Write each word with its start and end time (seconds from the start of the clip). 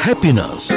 Happiness. 0.00 0.72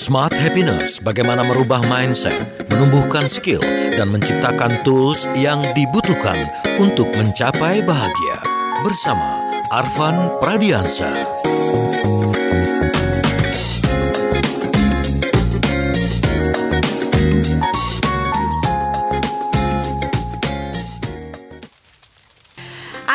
Smart 0.00 0.32
Happiness, 0.32 0.96
bagaimana 0.96 1.44
merubah 1.44 1.84
mindset, 1.84 2.48
menumbuhkan 2.72 3.28
skill, 3.28 3.60
dan 3.60 4.08
menciptakan 4.08 4.80
tools 4.80 5.28
yang 5.36 5.60
dibutuhkan 5.76 6.48
untuk 6.80 7.12
mencapai 7.12 7.84
bahagia. 7.84 8.40
Bersama 8.80 9.44
Arvan 9.68 10.40
Pradiansa. 10.40 11.12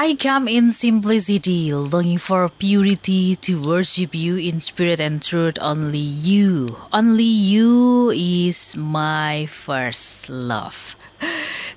I 0.07 0.15
come 0.15 0.47
in 0.47 0.71
simplicity, 0.71 1.73
longing 1.73 2.17
for 2.17 2.47
purity 2.47 3.35
to 3.43 3.59
worship 3.59 4.15
you 4.15 4.37
in 4.37 4.61
spirit 4.61 5.01
and 5.01 5.21
truth. 5.21 5.57
Only 5.59 5.99
you, 5.99 6.77
only 6.93 7.27
you 7.27 8.11
is 8.15 8.77
my 8.77 9.47
first 9.47 10.29
love. 10.29 10.95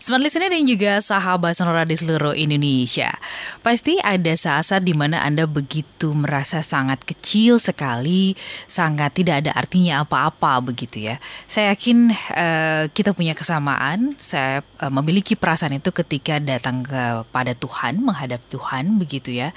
Smart 0.00 0.24
listener 0.24 0.48
dan 0.48 0.64
juga 0.64 0.98
sahabat 1.04 1.54
sonora 1.54 1.84
di 1.84 1.92
seluruh 1.92 2.32
Indonesia. 2.32 3.12
Pasti 3.60 4.00
ada 4.00 4.32
saat-saat 4.32 4.80
di 4.80 4.96
mana 4.96 5.20
Anda 5.20 5.44
begitu 5.44 6.16
merasa 6.16 6.64
sangat 6.64 7.04
kecil 7.04 7.60
sekali, 7.60 8.32
sangat 8.64 9.12
tidak 9.16 9.44
ada 9.44 9.52
artinya 9.52 10.00
apa-apa 10.00 10.64
begitu 10.64 11.04
ya. 11.04 11.20
Saya 11.44 11.76
yakin 11.76 12.10
uh, 12.32 12.84
kita 12.90 13.12
punya 13.12 13.36
kesamaan. 13.36 14.16
Saya 14.16 14.64
uh, 14.80 14.92
memiliki 14.92 15.36
perasaan 15.36 15.76
itu 15.76 15.92
ketika 15.92 16.40
datang 16.40 16.80
kepada 16.80 17.52
Tuhan, 17.52 18.00
menghadap 18.00 18.40
Tuhan 18.48 18.96
begitu 18.96 19.36
ya. 19.36 19.52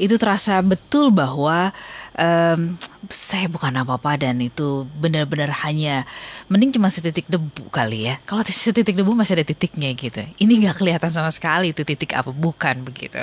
Itu 0.00 0.16
terasa 0.16 0.64
betul 0.64 1.12
bahwa 1.12 1.70
um, 2.18 2.76
saya 3.10 3.48
bukan 3.48 3.72
apa-apa 3.82 4.16
dan 4.20 4.40
itu 4.40 4.86
benar-benar 5.00 5.52
hanya 5.66 6.04
mending 6.48 6.76
cuma 6.76 6.88
setitik 6.88 7.28
debu 7.28 7.68
kali 7.72 8.08
ya. 8.08 8.20
Kalau 8.28 8.44
setitik 8.46 8.96
debu 8.96 9.12
masih 9.12 9.40
ada 9.40 9.46
titiknya 9.46 9.92
gitu. 9.96 10.22
Ini 10.40 10.52
nggak 10.66 10.76
kelihatan 10.80 11.10
sama 11.12 11.32
sekali 11.32 11.72
itu 11.72 11.82
titik 11.84 12.16
apa 12.16 12.30
bukan 12.30 12.84
begitu. 12.84 13.20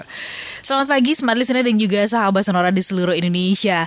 Selamat 0.62 0.94
pagi 0.98 1.14
smart 1.16 1.38
listener 1.38 1.66
dan 1.66 1.78
juga 1.78 2.02
sahabat 2.06 2.44
sonora 2.46 2.74
di 2.74 2.84
seluruh 2.84 3.16
Indonesia. 3.16 3.86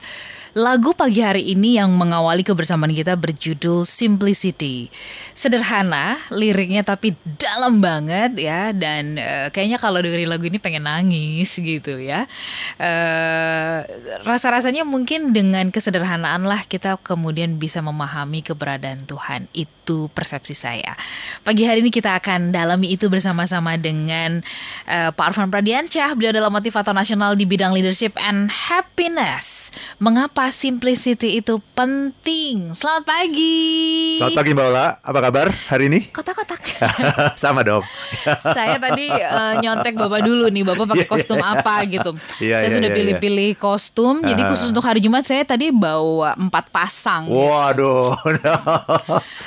Lagu 0.53 0.93
pagi 0.93 1.25
hari 1.25 1.57
ini 1.57 1.81
yang 1.81 1.97
mengawali 1.97 2.45
kebersamaan 2.45 2.93
kita 2.93 3.17
berjudul 3.17 3.89
Simplicity. 3.89 4.93
Sederhana 5.33 6.21
liriknya 6.29 6.85
tapi 6.85 7.17
dalam 7.41 7.81
banget 7.81 8.37
ya 8.37 8.69
dan 8.77 9.17
uh, 9.17 9.49
kayaknya 9.49 9.81
kalau 9.81 10.05
dengerin 10.05 10.29
lagu 10.29 10.45
ini 10.45 10.61
pengen 10.61 10.85
nangis 10.85 11.57
gitu 11.57 11.97
ya. 11.97 12.29
Uh, 12.77 13.81
rasa-rasanya 14.29 14.85
mungkin 14.85 15.33
dengan 15.33 15.73
kesederhanaan 15.73 16.45
lah 16.45 16.69
kita 16.69 17.01
kemudian 17.01 17.57
bisa 17.57 17.81
memahami 17.81 18.45
keberadaan 18.45 19.09
Tuhan. 19.09 19.49
Itu 19.57 20.13
persepsi 20.13 20.53
saya. 20.53 20.93
Pagi 21.49 21.65
hari 21.65 21.81
ini 21.81 21.89
kita 21.89 22.13
akan 22.21 22.53
dalami 22.53 22.93
itu 22.93 23.09
bersama-sama 23.09 23.81
dengan 23.81 24.45
uh, 24.85 25.17
Pak 25.17 25.33
Arfan 25.33 25.49
Pradiansyah. 25.49 26.13
Beliau 26.13 26.37
adalah 26.37 26.53
motivator 26.53 26.93
nasional 26.93 27.41
di 27.41 27.49
bidang 27.49 27.73
leadership 27.73 28.13
and 28.21 28.53
happiness. 28.53 29.73
Mengapa 29.97 30.42
Kenapa 30.43 30.59
simplicity 30.59 31.39
itu 31.39 31.55
penting? 31.71 32.75
Selamat 32.75 33.15
pagi. 33.15 34.19
Selamat 34.19 34.43
pagi 34.43 34.51
Mbak 34.51 34.67
Ola, 34.75 34.87
apa 34.99 35.19
kabar 35.23 35.47
hari 35.71 35.87
ini? 35.87 36.11
Kotak-kotak. 36.11 36.59
Sama 37.47 37.63
dong. 37.63 37.87
Saya 38.43 38.75
tadi 38.83 39.07
uh, 39.07 39.63
nyontek 39.63 39.95
Bapak 39.95 40.27
dulu 40.27 40.51
nih, 40.51 40.67
Bapak 40.67 40.91
pakai 40.91 41.07
kostum 41.15 41.39
apa 41.39 41.87
gitu. 41.87 42.19
Yeah, 42.43 42.59
saya 42.59 42.75
yeah, 42.75 42.75
sudah 42.75 42.91
yeah, 42.91 42.99
pilih-pilih 42.99 43.55
yeah. 43.55 43.63
kostum, 43.63 44.19
uh. 44.19 44.27
jadi 44.27 44.43
khusus 44.51 44.75
untuk 44.75 44.83
hari 44.83 44.99
Jumat 44.99 45.23
saya 45.23 45.47
tadi 45.47 45.71
bawa 45.71 46.35
empat 46.35 46.75
pasang. 46.75 47.31
Waduh. 47.31 48.11
Gitu. 48.27 48.43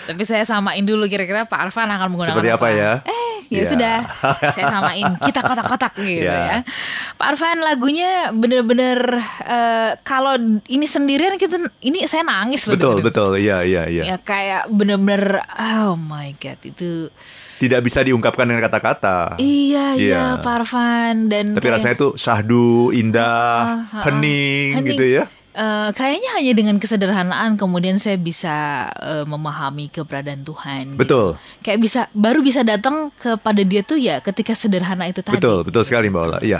Tapi 0.08 0.24
saya 0.24 0.48
samain 0.48 0.88
dulu 0.88 1.12
kira-kira 1.12 1.44
Pak 1.44 1.60
Arfan 1.60 1.92
akan 1.92 2.08
menggunakan 2.08 2.40
Seperti 2.40 2.56
apa, 2.56 2.72
apa 2.72 2.80
ya? 2.80 2.92
Eh, 3.04 3.35
ya 3.50 3.62
yeah. 3.62 3.68
sudah. 3.68 3.98
saya 4.56 4.66
samain, 4.70 5.06
kita 5.24 5.40
kotak-kotak 5.42 5.94
gitu 6.00 6.26
yeah. 6.26 6.62
ya. 6.62 6.72
Pak 7.16 7.28
Arfan 7.36 7.62
lagunya 7.62 8.30
bener-bener 8.32 9.20
uh, 9.46 9.92
kalau 10.02 10.36
ini 10.70 10.86
sendirian 10.86 11.38
kita 11.38 11.60
ini 11.82 12.06
saya 12.06 12.26
nangis 12.26 12.66
loh. 12.68 12.78
Betul, 12.78 13.02
betul. 13.06 13.38
Iya, 13.38 13.66
iya, 13.66 13.84
iya. 13.90 14.04
Ya 14.16 14.18
kayak 14.22 14.70
bener-bener 14.72 15.42
oh 15.56 15.98
my 15.98 16.34
god 16.40 16.60
itu 16.64 17.10
tidak 17.56 17.88
bisa 17.88 18.04
diungkapkan 18.04 18.44
dengan 18.44 18.68
kata-kata. 18.68 19.40
Iya, 19.40 19.96
iya, 19.96 19.96
iya, 19.96 20.24
Parvan 20.44 21.32
dan 21.32 21.56
Tapi 21.56 21.64
kayak, 21.64 21.76
rasanya 21.80 21.96
tuh 21.96 22.12
syahdu, 22.20 22.92
indah, 22.92 23.88
uh, 23.88 23.96
uh, 23.96 24.04
hening, 24.04 24.84
hening 24.84 24.88
gitu 24.92 25.06
ya. 25.08 25.24
Uh, 25.56 25.96
kayaknya 25.96 26.36
hanya 26.36 26.52
dengan 26.52 26.76
kesederhanaan 26.84 27.56
kemudian 27.56 27.96
saya 27.96 28.20
bisa 28.20 28.92
uh, 28.92 29.24
memahami 29.24 29.88
keberadaan 29.88 30.44
Tuhan. 30.44 30.84
Gitu. 30.94 31.00
Betul. 31.00 31.28
Gitu. 31.40 31.64
Kayak 31.64 31.80
bisa 31.80 32.02
baru 32.12 32.44
bisa 32.44 32.62
datang 32.68 33.08
kepada 33.16 33.64
Dia 33.64 33.80
tuh 33.88 33.96
ya 33.96 34.20
ketika 34.20 34.52
sederhana 34.52 35.08
itu 35.08 35.24
tadi. 35.24 35.40
Betul, 35.40 35.64
betul 35.64 35.88
gitu. 35.88 35.96
sekali 35.96 36.12
Mbak 36.12 36.24
Ola. 36.28 36.40
Iya. 36.44 36.60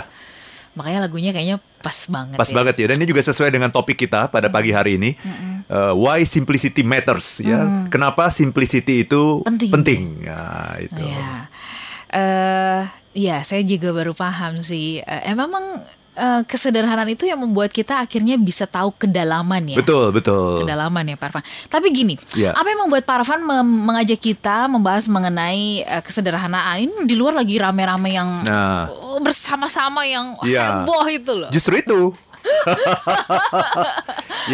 Makanya 0.80 1.08
lagunya 1.08 1.36
kayaknya 1.36 1.60
pas 1.84 1.98
banget. 2.08 2.36
Pas 2.40 2.48
ya. 2.48 2.56
banget 2.56 2.74
ya. 2.80 2.86
Dan 2.88 2.96
ini 3.00 3.08
juga 3.08 3.20
sesuai 3.20 3.52
dengan 3.52 3.68
topik 3.68 4.00
kita 4.00 4.32
pada 4.32 4.48
pagi 4.48 4.72
hari 4.72 4.96
ini. 4.96 5.12
Mm-hmm. 5.12 5.54
Uh, 5.66 5.92
why 5.98 6.24
simplicity 6.24 6.80
matters 6.80 7.44
ya. 7.44 7.64
Mm. 7.64 7.92
Kenapa 7.92 8.32
simplicity 8.32 9.04
itu 9.04 9.44
penting? 9.44 9.70
penting. 9.72 10.02
Ya, 10.24 10.40
itu. 10.80 11.02
Ya. 11.04 11.32
Uh, 12.12 12.82
ya, 13.12 13.36
saya 13.44 13.60
juga 13.60 13.92
baru 13.92 14.16
paham 14.16 14.64
sih. 14.64 15.04
Uh, 15.04 15.22
emang 15.28 15.64
uh, 16.16 16.42
kesederhanaan 16.48 17.12
itu 17.12 17.28
yang 17.28 17.38
membuat 17.38 17.70
kita 17.70 18.00
akhirnya 18.00 18.40
bisa 18.40 18.64
tahu 18.64 18.90
kedalaman 18.96 19.62
ya. 19.68 19.76
Betul, 19.78 20.10
betul. 20.10 20.64
Kedalaman 20.64 21.12
ya 21.12 21.16
Parvan. 21.20 21.44
Tapi 21.68 21.92
gini, 21.92 22.16
yeah. 22.34 22.56
apa 22.56 22.66
yang 22.66 22.88
membuat 22.88 23.04
Parvan 23.04 23.44
mengajak 23.62 24.18
kita 24.18 24.66
membahas 24.66 25.06
mengenai 25.06 25.84
uh, 25.84 26.02
kesederhanaan 26.02 26.88
ini 26.88 26.94
di 27.04 27.14
luar 27.14 27.36
lagi 27.36 27.60
rame-rame 27.60 28.16
yang 28.16 28.28
nah. 28.48 28.88
bersama-sama 29.20 30.08
yang 30.08 30.40
yeah. 30.42 30.82
heboh 30.82 31.04
itu 31.06 31.32
loh. 31.36 31.50
Justru 31.52 31.78
itu. 31.78 32.00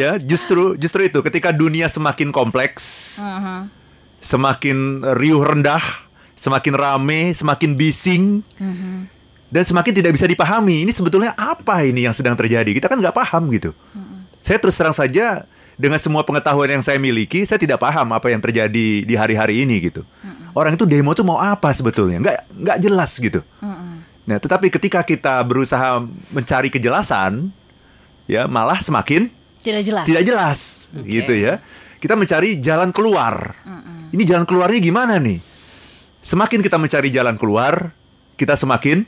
ya, 0.00 0.16
justru 0.16 0.80
justru 0.80 1.12
itu 1.12 1.20
ketika 1.20 1.52
dunia 1.52 1.92
semakin 1.92 2.32
kompleks, 2.32 3.20
uh 3.20 3.28
-huh. 3.28 3.60
semakin 4.16 5.04
riuh 5.20 5.44
rendah, 5.44 5.84
semakin 6.32 6.72
rame, 6.72 7.36
semakin 7.36 7.76
bising. 7.76 8.40
Uh 8.56 8.64
-huh 8.64 9.21
dan 9.52 9.68
semakin 9.68 9.92
tidak 9.92 10.16
bisa 10.16 10.24
dipahami. 10.24 10.88
Ini 10.88 10.92
sebetulnya 10.96 11.36
apa 11.36 11.84
ini 11.84 12.08
yang 12.08 12.16
sedang 12.16 12.32
terjadi? 12.32 12.72
Kita 12.72 12.88
kan 12.88 12.96
nggak 12.96 13.12
paham 13.12 13.52
gitu. 13.52 13.76
Mm-hmm. 13.92 14.18
Saya 14.40 14.56
terus 14.56 14.80
terang 14.80 14.96
saja 14.96 15.44
dengan 15.76 16.00
semua 16.00 16.24
pengetahuan 16.24 16.72
yang 16.72 16.80
saya 16.80 16.96
miliki, 16.96 17.44
saya 17.44 17.60
tidak 17.60 17.76
paham 17.84 18.16
apa 18.16 18.32
yang 18.32 18.40
terjadi 18.40 19.04
di 19.04 19.14
hari-hari 19.14 19.60
ini 19.68 19.92
gitu. 19.92 20.08
Mm-hmm. 20.08 20.56
Orang 20.56 20.72
itu 20.72 20.88
demo 20.88 21.12
tuh 21.12 21.28
mau 21.28 21.36
apa 21.36 21.68
sebetulnya? 21.76 22.16
Nggak 22.24 22.38
nggak 22.48 22.78
jelas 22.80 23.12
gitu. 23.20 23.44
Mm-hmm. 23.60 23.92
Nah, 24.22 24.38
tetapi 24.40 24.72
ketika 24.72 25.04
kita 25.04 25.44
berusaha 25.44 26.00
mencari 26.32 26.72
kejelasan, 26.72 27.52
ya 28.24 28.48
malah 28.48 28.80
semakin 28.80 29.28
tidak 29.60 29.84
jelas. 29.84 30.04
Tidak 30.08 30.22
jelas, 30.24 30.58
okay. 30.96 31.20
gitu 31.20 31.32
ya. 31.36 31.60
Kita 32.00 32.16
mencari 32.16 32.56
jalan 32.56 32.88
keluar. 32.90 33.52
Mm-hmm. 33.68 34.16
Ini 34.16 34.22
jalan 34.24 34.44
keluarnya 34.48 34.80
gimana 34.80 35.20
nih? 35.20 35.38
Semakin 36.24 36.64
kita 36.64 36.80
mencari 36.80 37.12
jalan 37.12 37.36
keluar, 37.36 37.92
kita 38.40 38.56
semakin 38.56 39.04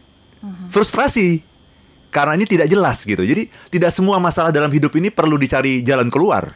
frustrasi 0.69 1.43
karena 2.15 2.39
ini 2.39 2.47
tidak 2.47 2.71
jelas 2.71 3.03
gitu. 3.03 3.23
Jadi 3.27 3.51
tidak 3.75 3.91
semua 3.91 4.23
masalah 4.23 4.55
dalam 4.55 4.71
hidup 4.71 4.95
ini 4.95 5.11
perlu 5.11 5.35
dicari 5.35 5.83
jalan 5.83 6.07
keluar. 6.09 6.55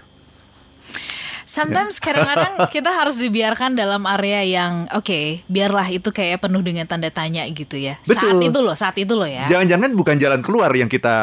Sometimes 1.48 1.96
ya. 1.98 2.12
kadang-kadang 2.12 2.54
kita 2.74 2.92
harus 2.92 3.16
dibiarkan 3.16 3.74
dalam 3.74 4.04
area 4.04 4.44
yang 4.44 4.86
oke, 4.92 5.02
okay, 5.02 5.42
biarlah 5.48 5.88
itu 5.88 6.12
kayak 6.12 6.44
penuh 6.44 6.60
dengan 6.60 6.84
tanda 6.84 7.08
tanya 7.08 7.42
gitu 7.48 7.74
ya. 7.74 7.96
Betul. 8.04 8.38
Saat 8.38 8.44
itu 8.44 8.58
loh, 8.60 8.76
saat 8.76 8.96
itu 9.00 9.14
loh 9.16 9.26
ya. 9.26 9.48
Jangan-jangan 9.48 9.90
bukan 9.96 10.16
jalan 10.20 10.40
keluar 10.44 10.70
yang 10.76 10.86
kita 10.86 11.16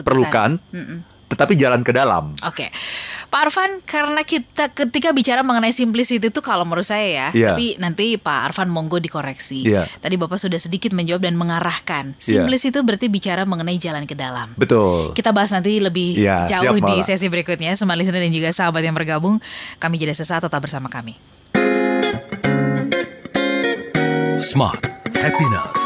Butuhkan. 0.00 0.02
perlukan. 0.02 0.50
Mm 0.72 0.84
-mm 0.84 1.15
tetapi 1.26 1.58
jalan 1.58 1.82
ke 1.82 1.90
dalam. 1.90 2.32
Oke, 2.46 2.66
okay. 2.66 2.68
Pak 3.26 3.40
Arfan, 3.50 3.82
karena 3.82 4.22
kita 4.22 4.70
ketika 4.70 5.10
bicara 5.10 5.42
mengenai 5.42 5.74
simplicity 5.74 6.30
itu 6.30 6.38
kalau 6.38 6.62
menurut 6.62 6.86
saya 6.86 7.06
ya, 7.06 7.28
yeah. 7.34 7.48
tapi 7.52 7.74
nanti 7.82 8.14
Pak 8.14 8.52
Arfan 8.52 8.70
monggo 8.70 9.02
dikoreksi. 9.02 9.66
Yeah. 9.66 9.90
Tadi 9.98 10.14
Bapak 10.14 10.38
sudah 10.38 10.58
sedikit 10.62 10.94
menjawab 10.94 11.26
dan 11.26 11.34
mengarahkan. 11.34 12.14
Iya. 12.22 12.22
Simplicity 12.22 12.70
yeah. 12.70 12.74
itu 12.78 12.80
berarti 12.86 13.06
bicara 13.10 13.42
mengenai 13.42 13.76
jalan 13.82 14.06
ke 14.06 14.14
dalam. 14.14 14.54
Betul. 14.54 15.12
Kita 15.18 15.34
bahas 15.34 15.50
nanti 15.50 15.82
lebih 15.82 16.14
yeah, 16.14 16.46
jauh 16.46 16.78
di 16.78 17.02
sesi 17.02 17.26
berikutnya. 17.26 17.74
Smart 17.74 17.98
listener 17.98 18.22
dan 18.22 18.30
juga 18.30 18.54
sahabat 18.54 18.86
yang 18.86 18.94
bergabung, 18.94 19.42
kami 19.82 19.98
jadi 19.98 20.14
sesaat 20.14 20.46
tetap 20.46 20.62
bersama 20.62 20.86
kami. 20.86 21.18
Smart 24.38 24.84
Happiness. 25.16 25.85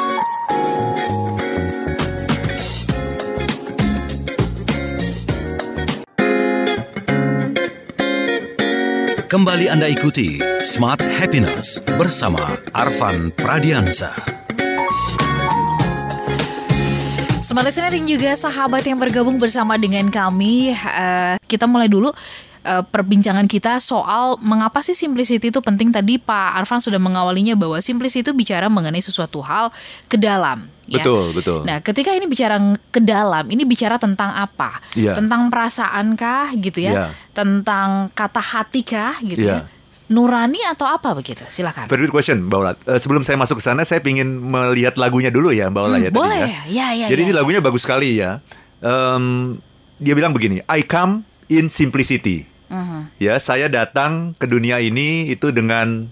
Kembali 9.30 9.70
Anda 9.70 9.86
ikuti 9.86 10.42
Smart 10.66 10.98
Happiness 10.98 11.78
bersama 11.94 12.58
Arvan 12.74 13.30
Pradiansa. 13.30 14.10
Smart 17.38 17.62
listener 17.62 17.94
dan 17.94 18.10
juga 18.10 18.34
sahabat 18.34 18.82
yang 18.82 18.98
bergabung 18.98 19.38
bersama 19.38 19.78
dengan 19.78 20.10
kami, 20.10 20.74
eh, 20.74 21.38
kita 21.46 21.70
mulai 21.70 21.86
dulu 21.86 22.10
eh, 22.66 22.82
perbincangan 22.82 23.46
kita 23.46 23.78
soal 23.78 24.34
mengapa 24.42 24.82
sih 24.82 24.98
simplicity 24.98 25.54
itu 25.54 25.62
penting. 25.62 25.94
Tadi 25.94 26.18
Pak 26.18 26.66
Arfan 26.66 26.82
sudah 26.82 26.98
mengawalinya 26.98 27.54
bahwa 27.54 27.78
simplicity 27.78 28.26
itu 28.26 28.34
bicara 28.34 28.66
mengenai 28.66 28.98
sesuatu 28.98 29.38
hal 29.46 29.70
ke 30.10 30.18
dalam. 30.18 30.66
Ya. 30.90 31.00
Betul, 31.00 31.30
betul. 31.32 31.62
Nah, 31.62 31.78
ketika 31.78 32.10
ini 32.10 32.26
bicara 32.26 32.58
ke 32.90 32.98
dalam, 32.98 33.46
ini 33.46 33.62
bicara 33.62 33.94
tentang 33.96 34.34
apa? 34.34 34.82
Iya. 34.92 35.14
Tentang 35.14 35.46
perasaankah 35.46 36.58
gitu 36.58 36.82
ya? 36.82 36.92
Iya. 36.92 37.06
Tentang 37.30 38.10
kata 38.10 38.42
hati 38.42 38.82
kah 38.82 39.14
gitu 39.22 39.46
ya? 39.46 39.62
Iya. 39.62 39.78
Nurani 40.10 40.58
atau 40.66 40.90
apa 40.90 41.14
begitu? 41.14 41.46
Silakan. 41.46 41.86
Very 41.86 42.02
good 42.02 42.10
question, 42.10 42.42
Mbak 42.50 42.58
Ola. 42.58 42.72
Eh, 42.74 42.98
sebelum 42.98 43.22
saya 43.22 43.38
masuk 43.38 43.62
ke 43.62 43.64
sana, 43.64 43.86
saya 43.86 44.02
ingin 44.02 44.26
melihat 44.42 44.98
lagunya 44.98 45.30
dulu 45.30 45.54
ya, 45.54 45.70
Mbak 45.70 45.82
Ola 45.86 45.96
Hmm, 45.96 46.02
ya. 46.02 46.10
tadi 46.10 46.18
boleh 46.18 46.38
ya. 46.42 46.46
ya, 46.66 46.86
ya, 46.98 47.06
Jadi 47.14 47.20
ya, 47.22 47.26
ini 47.30 47.32
ya. 47.32 47.38
lagunya 47.38 47.60
bagus 47.62 47.86
sekali 47.86 48.18
ya. 48.18 48.42
Em, 48.82 49.54
dia 50.02 50.18
bilang 50.18 50.34
begini, 50.34 50.58
I 50.66 50.82
come 50.82 51.22
in 51.46 51.70
simplicity. 51.70 52.50
Mhm. 52.66 53.14
Ya, 53.22 53.38
saya 53.38 53.70
datang 53.70 54.34
ke 54.34 54.50
dunia 54.50 54.82
ini 54.82 55.30
itu 55.30 55.54
dengan 55.54 56.10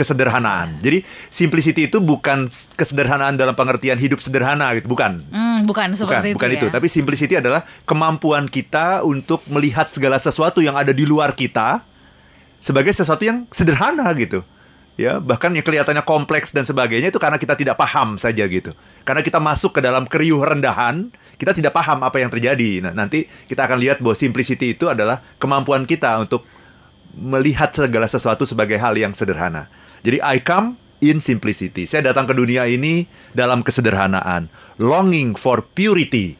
kesederhanaan. 0.00 0.80
Jadi 0.80 1.04
simplicity 1.28 1.92
itu 1.92 2.00
bukan 2.00 2.48
kesederhanaan 2.72 3.36
dalam 3.36 3.52
pengertian 3.52 4.00
hidup 4.00 4.24
sederhana 4.24 4.72
gitu, 4.80 4.88
bukan. 4.88 5.20
Hmm, 5.28 5.68
bukan 5.68 5.92
Bukan, 5.92 6.00
seperti 6.00 6.28
bukan 6.32 6.50
itu. 6.56 6.56
itu. 6.56 6.66
ya. 6.68 6.72
Tapi 6.72 6.86
simplicity 6.88 7.34
adalah 7.36 7.60
kemampuan 7.84 8.48
kita 8.48 9.04
untuk 9.04 9.44
melihat 9.52 9.92
segala 9.92 10.16
sesuatu 10.16 10.64
yang 10.64 10.80
ada 10.80 10.96
di 10.96 11.04
luar 11.04 11.36
kita 11.36 11.84
sebagai 12.60 12.96
sesuatu 12.96 13.20
yang 13.28 13.44
sederhana 13.52 14.08
gitu. 14.16 14.40
Ya, 15.00 15.16
bahkan 15.16 15.48
yang 15.56 15.64
kelihatannya 15.64 16.04
kompleks 16.04 16.52
dan 16.52 16.68
sebagainya 16.68 17.08
itu 17.08 17.16
karena 17.16 17.40
kita 17.40 17.56
tidak 17.56 17.80
paham 17.80 18.20
saja 18.20 18.44
gitu. 18.44 18.76
Karena 19.00 19.24
kita 19.24 19.40
masuk 19.40 19.72
ke 19.72 19.80
dalam 19.80 20.04
keriuh 20.04 20.44
rendahan, 20.44 21.08
kita 21.40 21.56
tidak 21.56 21.72
paham 21.72 22.04
apa 22.04 22.20
yang 22.20 22.28
terjadi. 22.28 22.84
Nah, 22.84 22.92
nanti 22.92 23.24
kita 23.48 23.64
akan 23.64 23.80
lihat 23.80 24.04
bahwa 24.04 24.12
simplicity 24.12 24.76
itu 24.76 24.92
adalah 24.92 25.24
kemampuan 25.40 25.88
kita 25.88 26.20
untuk 26.20 26.44
melihat 27.16 27.72
segala 27.72 28.04
sesuatu 28.04 28.44
sebagai 28.44 28.76
hal 28.76 28.92
yang 28.92 29.16
sederhana. 29.16 29.72
Jadi 30.00 30.18
I 30.20 30.40
come 30.40 30.80
in 31.00 31.18
simplicity. 31.18 31.88
Saya 31.88 32.12
datang 32.12 32.28
ke 32.28 32.36
dunia 32.36 32.68
ini 32.68 33.08
dalam 33.32 33.64
kesederhanaan, 33.64 34.48
longing 34.76 35.34
for 35.36 35.64
purity, 35.64 36.36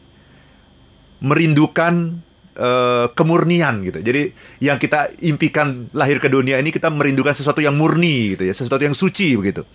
merindukan 1.21 2.21
eh, 2.57 3.07
kemurnian 3.13 3.85
gitu. 3.85 3.99
Jadi 4.01 4.21
yang 4.61 4.77
kita 4.77 5.13
impikan 5.25 5.89
lahir 5.93 6.21
ke 6.21 6.29
dunia 6.29 6.61
ini 6.61 6.69
kita 6.69 6.89
merindukan 6.93 7.33
sesuatu 7.33 7.59
yang 7.61 7.77
murni 7.77 8.37
gitu 8.37 8.45
ya, 8.45 8.53
sesuatu 8.53 8.81
yang 8.81 8.97
suci 8.97 9.37
begitu. 9.37 9.65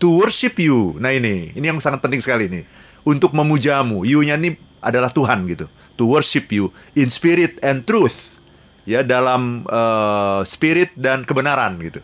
To 0.00 0.16
worship 0.16 0.56
you. 0.56 0.96
Nah 0.96 1.12
ini, 1.12 1.52
ini 1.52 1.64
yang 1.68 1.76
sangat 1.76 2.00
penting 2.00 2.24
sekali 2.24 2.48
nih. 2.48 2.64
Untuk 3.04 3.36
memujamu. 3.36 4.04
You-nya 4.08 4.40
ini 4.40 4.56
adalah 4.80 5.12
Tuhan 5.12 5.44
gitu. 5.48 5.68
To 6.00 6.08
worship 6.08 6.48
you 6.48 6.72
in 6.96 7.12
spirit 7.12 7.60
and 7.60 7.84
truth. 7.84 8.40
Ya, 8.88 9.04
dalam 9.04 9.68
eh, 9.68 10.40
spirit 10.48 10.96
dan 10.96 11.28
kebenaran 11.28 11.76
gitu. 11.84 12.00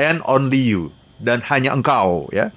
And 0.00 0.24
only 0.24 0.56
you 0.56 0.96
dan 1.20 1.44
hanya 1.52 1.76
engkau 1.76 2.32
ya. 2.32 2.48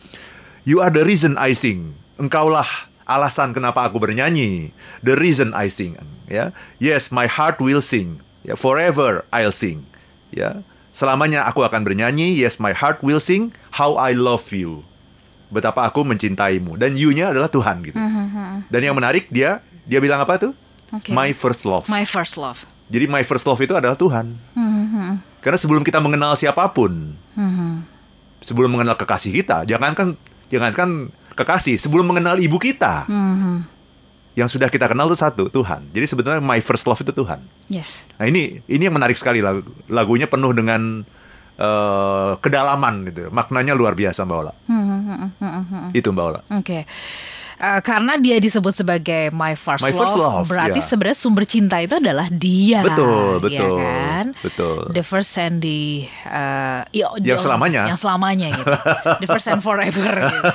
You 0.63 0.79
are 0.79 0.87
the 0.87 1.03
reason 1.03 1.35
I 1.35 1.51
sing. 1.51 1.91
Engkaulah 2.15 2.87
alasan 3.03 3.51
kenapa 3.51 3.83
aku 3.83 3.99
bernyanyi. 3.99 4.71
The 5.03 5.19
reason 5.19 5.51
I 5.51 5.67
sing. 5.67 5.99
Ya. 6.31 6.55
Yes, 6.79 7.11
my 7.11 7.27
heart 7.27 7.59
will 7.59 7.83
sing. 7.83 8.23
Ya, 8.47 8.55
forever 8.55 9.27
I'll 9.35 9.51
sing. 9.51 9.83
Ya. 10.31 10.63
Selamanya 10.95 11.43
aku 11.43 11.67
akan 11.67 11.83
bernyanyi. 11.83 12.39
Yes, 12.39 12.63
my 12.63 12.71
heart 12.71 13.03
will 13.03 13.19
sing 13.19 13.51
how 13.75 13.99
I 13.99 14.15
love 14.15 14.55
you. 14.55 14.87
Betapa 15.51 15.83
aku 15.83 16.07
mencintaimu 16.07 16.79
dan 16.79 16.95
you-nya 16.95 17.35
adalah 17.35 17.51
Tuhan 17.51 17.83
gitu. 17.83 17.99
Dan 18.71 18.81
yang 18.81 18.95
menarik 18.95 19.27
dia 19.29 19.59
dia 19.83 19.99
bilang 19.99 20.23
apa 20.23 20.39
tuh? 20.39 20.55
Oke. 20.95 21.11
My 21.11 21.35
first 21.35 21.67
love. 21.67 21.91
My 21.91 22.07
first 22.07 22.39
love. 22.39 22.63
Jadi 22.87 23.05
my 23.11 23.21
first 23.27 23.43
love 23.43 23.59
itu 23.59 23.75
adalah 23.75 23.99
Tuhan. 23.99 24.33
Karena 25.43 25.59
sebelum 25.59 25.83
kita 25.83 25.99
mengenal 25.99 26.39
siapa 26.39 26.71
pun, 26.71 27.19
sebelum 28.39 28.71
mengenal 28.71 28.95
kekasih 28.95 29.35
kita, 29.43 29.67
jangankan 29.67 30.15
jangankan 30.47 31.11
kekasih, 31.35 31.75
sebelum 31.75 32.07
mengenal 32.07 32.39
ibu 32.39 32.55
kita, 32.55 33.03
yang 34.33 34.47
sudah 34.47 34.71
kita 34.71 34.87
kenal 34.87 35.11
itu 35.11 35.19
satu 35.19 35.51
Tuhan. 35.51 35.83
Jadi 35.91 36.05
sebetulnya 36.07 36.39
my 36.39 36.63
first 36.63 36.87
love 36.87 36.97
itu 37.03 37.11
Tuhan. 37.11 37.43
Yes. 37.67 38.07
Nah 38.17 38.25
ini 38.31 38.63
ini 38.71 38.87
yang 38.87 38.95
menarik 38.95 39.19
sekali 39.19 39.43
lagu, 39.43 39.67
lagunya 39.91 40.31
penuh 40.31 40.55
dengan 40.55 41.03
eh, 41.59 42.31
kedalaman 42.39 43.11
gitu, 43.11 43.27
maknanya 43.29 43.75
luar 43.75 43.99
biasa 43.99 44.23
Mbak 44.23 44.37
Ola. 44.39 44.53
Itu 45.91 46.15
Mbak 46.15 46.25
Ola. 46.25 46.39
Oke. 46.55 46.87
Eh, 47.55 47.81
karena 47.81 48.15
dia 48.15 48.37
disebut 48.37 48.73
sebagai 48.73 49.29
my 49.29 49.53
first, 49.53 49.79
My 49.79 49.91
first 49.91 50.15
love, 50.15 50.47
berarti 50.47 50.79
ya. 50.79 50.85
sebenarnya 50.85 51.17
sumber 51.17 51.43
cinta 51.43 51.77
itu 51.77 51.95
adalah 51.95 52.25
dia, 52.27 52.81
Betul, 52.81 53.37
ya 53.43 53.61
betul, 53.61 53.77
kan? 53.77 54.25
betul. 54.39 54.77
The 54.89 55.03
first 55.03 55.31
and 55.35 55.59
the 55.59 56.05
eh, 56.07 56.81
iya, 56.91 57.07
Yang 57.19 57.39
the- 57.39 57.45
selamanya. 57.45 57.81
yang 57.85 57.99
selamanya 57.99 58.47
gitu, 58.51 58.71
the 59.21 59.27
first 59.27 59.47
and 59.47 59.59
forever. 59.59 60.11
gitu. 60.23 60.47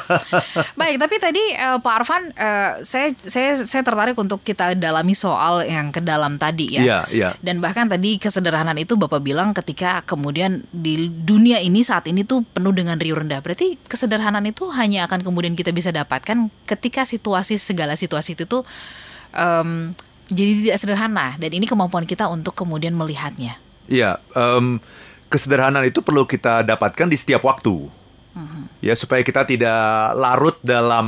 Baik, 0.75 0.97
tapi 0.99 1.15
tadi 1.19 1.43
eh, 1.53 1.79
Pak 1.79 1.95
Arfan, 1.95 2.23
eh, 2.33 2.71
saya 2.83 3.13
saya 3.15 3.61
saya 3.61 3.83
tertarik 3.83 4.17
untuk 4.17 4.41
kita 4.41 4.73
dalami 4.75 5.13
soal 5.13 5.63
yang 5.63 5.89
ke 5.89 6.01
dalam 6.01 6.35
tadi 6.35 6.75
ya. 6.75 6.81
Iya, 6.81 6.99
iya. 7.11 7.29
Dan 7.39 7.61
bahkan 7.61 7.87
tadi 7.87 8.17
kesederhanaan 8.17 8.77
itu 8.77 8.97
Bapak 8.97 9.21
bilang 9.21 9.53
ketika 9.53 10.01
kemudian 10.03 10.65
di 10.71 11.07
dunia 11.07 11.61
ini 11.61 11.81
saat 11.81 12.07
ini 12.07 12.25
tuh 12.25 12.43
penuh 12.43 12.73
dengan 12.73 12.97
riuh 12.97 13.15
rendah. 13.15 13.39
Berarti 13.39 13.77
kesederhanaan 13.85 14.45
itu 14.45 14.67
hanya 14.73 15.05
akan 15.05 15.21
kemudian 15.21 15.53
kita 15.53 15.71
bisa 15.71 15.93
dapatkan 15.93 16.49
ketika 16.65 16.88
situasi 16.93 17.61
segala 17.61 17.95
situasi 17.95 18.39
itu 18.39 18.45
tuh 18.49 18.63
em, 19.35 19.93
jadi 20.29 20.53
tidak 20.65 20.79
sederhana 20.81 21.37
dan 21.41 21.51
ini 21.53 21.65
kemampuan 21.65 22.05
kita 22.05 22.29
untuk 22.29 22.53
kemudian 22.53 22.93
melihatnya. 22.93 23.57
Iya, 23.89 24.21
em, 24.37 24.77
kesederhanaan 25.33 25.89
itu 25.89 26.05
perlu 26.05 26.29
kita 26.29 26.65
dapatkan 26.65 27.09
di 27.09 27.17
setiap 27.17 27.45
waktu. 27.45 27.89
Ya, 28.79 28.95
supaya 28.95 29.19
kita 29.27 29.43
tidak 29.43 30.15
larut 30.15 30.55
dalam 30.63 31.07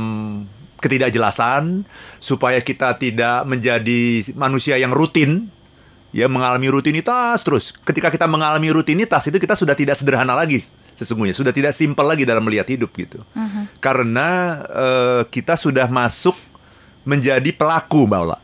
ketidakjelasan, 0.83 1.87
supaya 2.19 2.59
kita 2.59 2.99
tidak 2.99 3.47
menjadi 3.47 4.27
manusia 4.35 4.75
yang 4.75 4.91
rutin, 4.91 5.47
ya 6.11 6.27
mengalami 6.27 6.67
rutinitas 6.67 7.47
terus. 7.47 7.71
Ketika 7.71 8.11
kita 8.11 8.27
mengalami 8.27 8.67
rutinitas 8.75 9.23
itu 9.31 9.39
kita 9.39 9.55
sudah 9.55 9.77
tidak 9.77 9.95
sederhana 9.95 10.35
lagi 10.35 10.59
sesungguhnya, 10.95 11.35
sudah 11.35 11.53
tidak 11.55 11.73
simpel 11.75 12.05
lagi 12.05 12.23
dalam 12.23 12.43
melihat 12.45 12.67
hidup 12.69 12.91
gitu. 12.95 13.21
Karena 13.81 14.61
eh, 14.67 15.21
kita 15.29 15.57
sudah 15.57 15.89
masuk 15.89 16.35
menjadi 17.05 17.49
pelaku, 17.53 18.05
Mbak 18.05 18.19
Ola. 18.21 18.39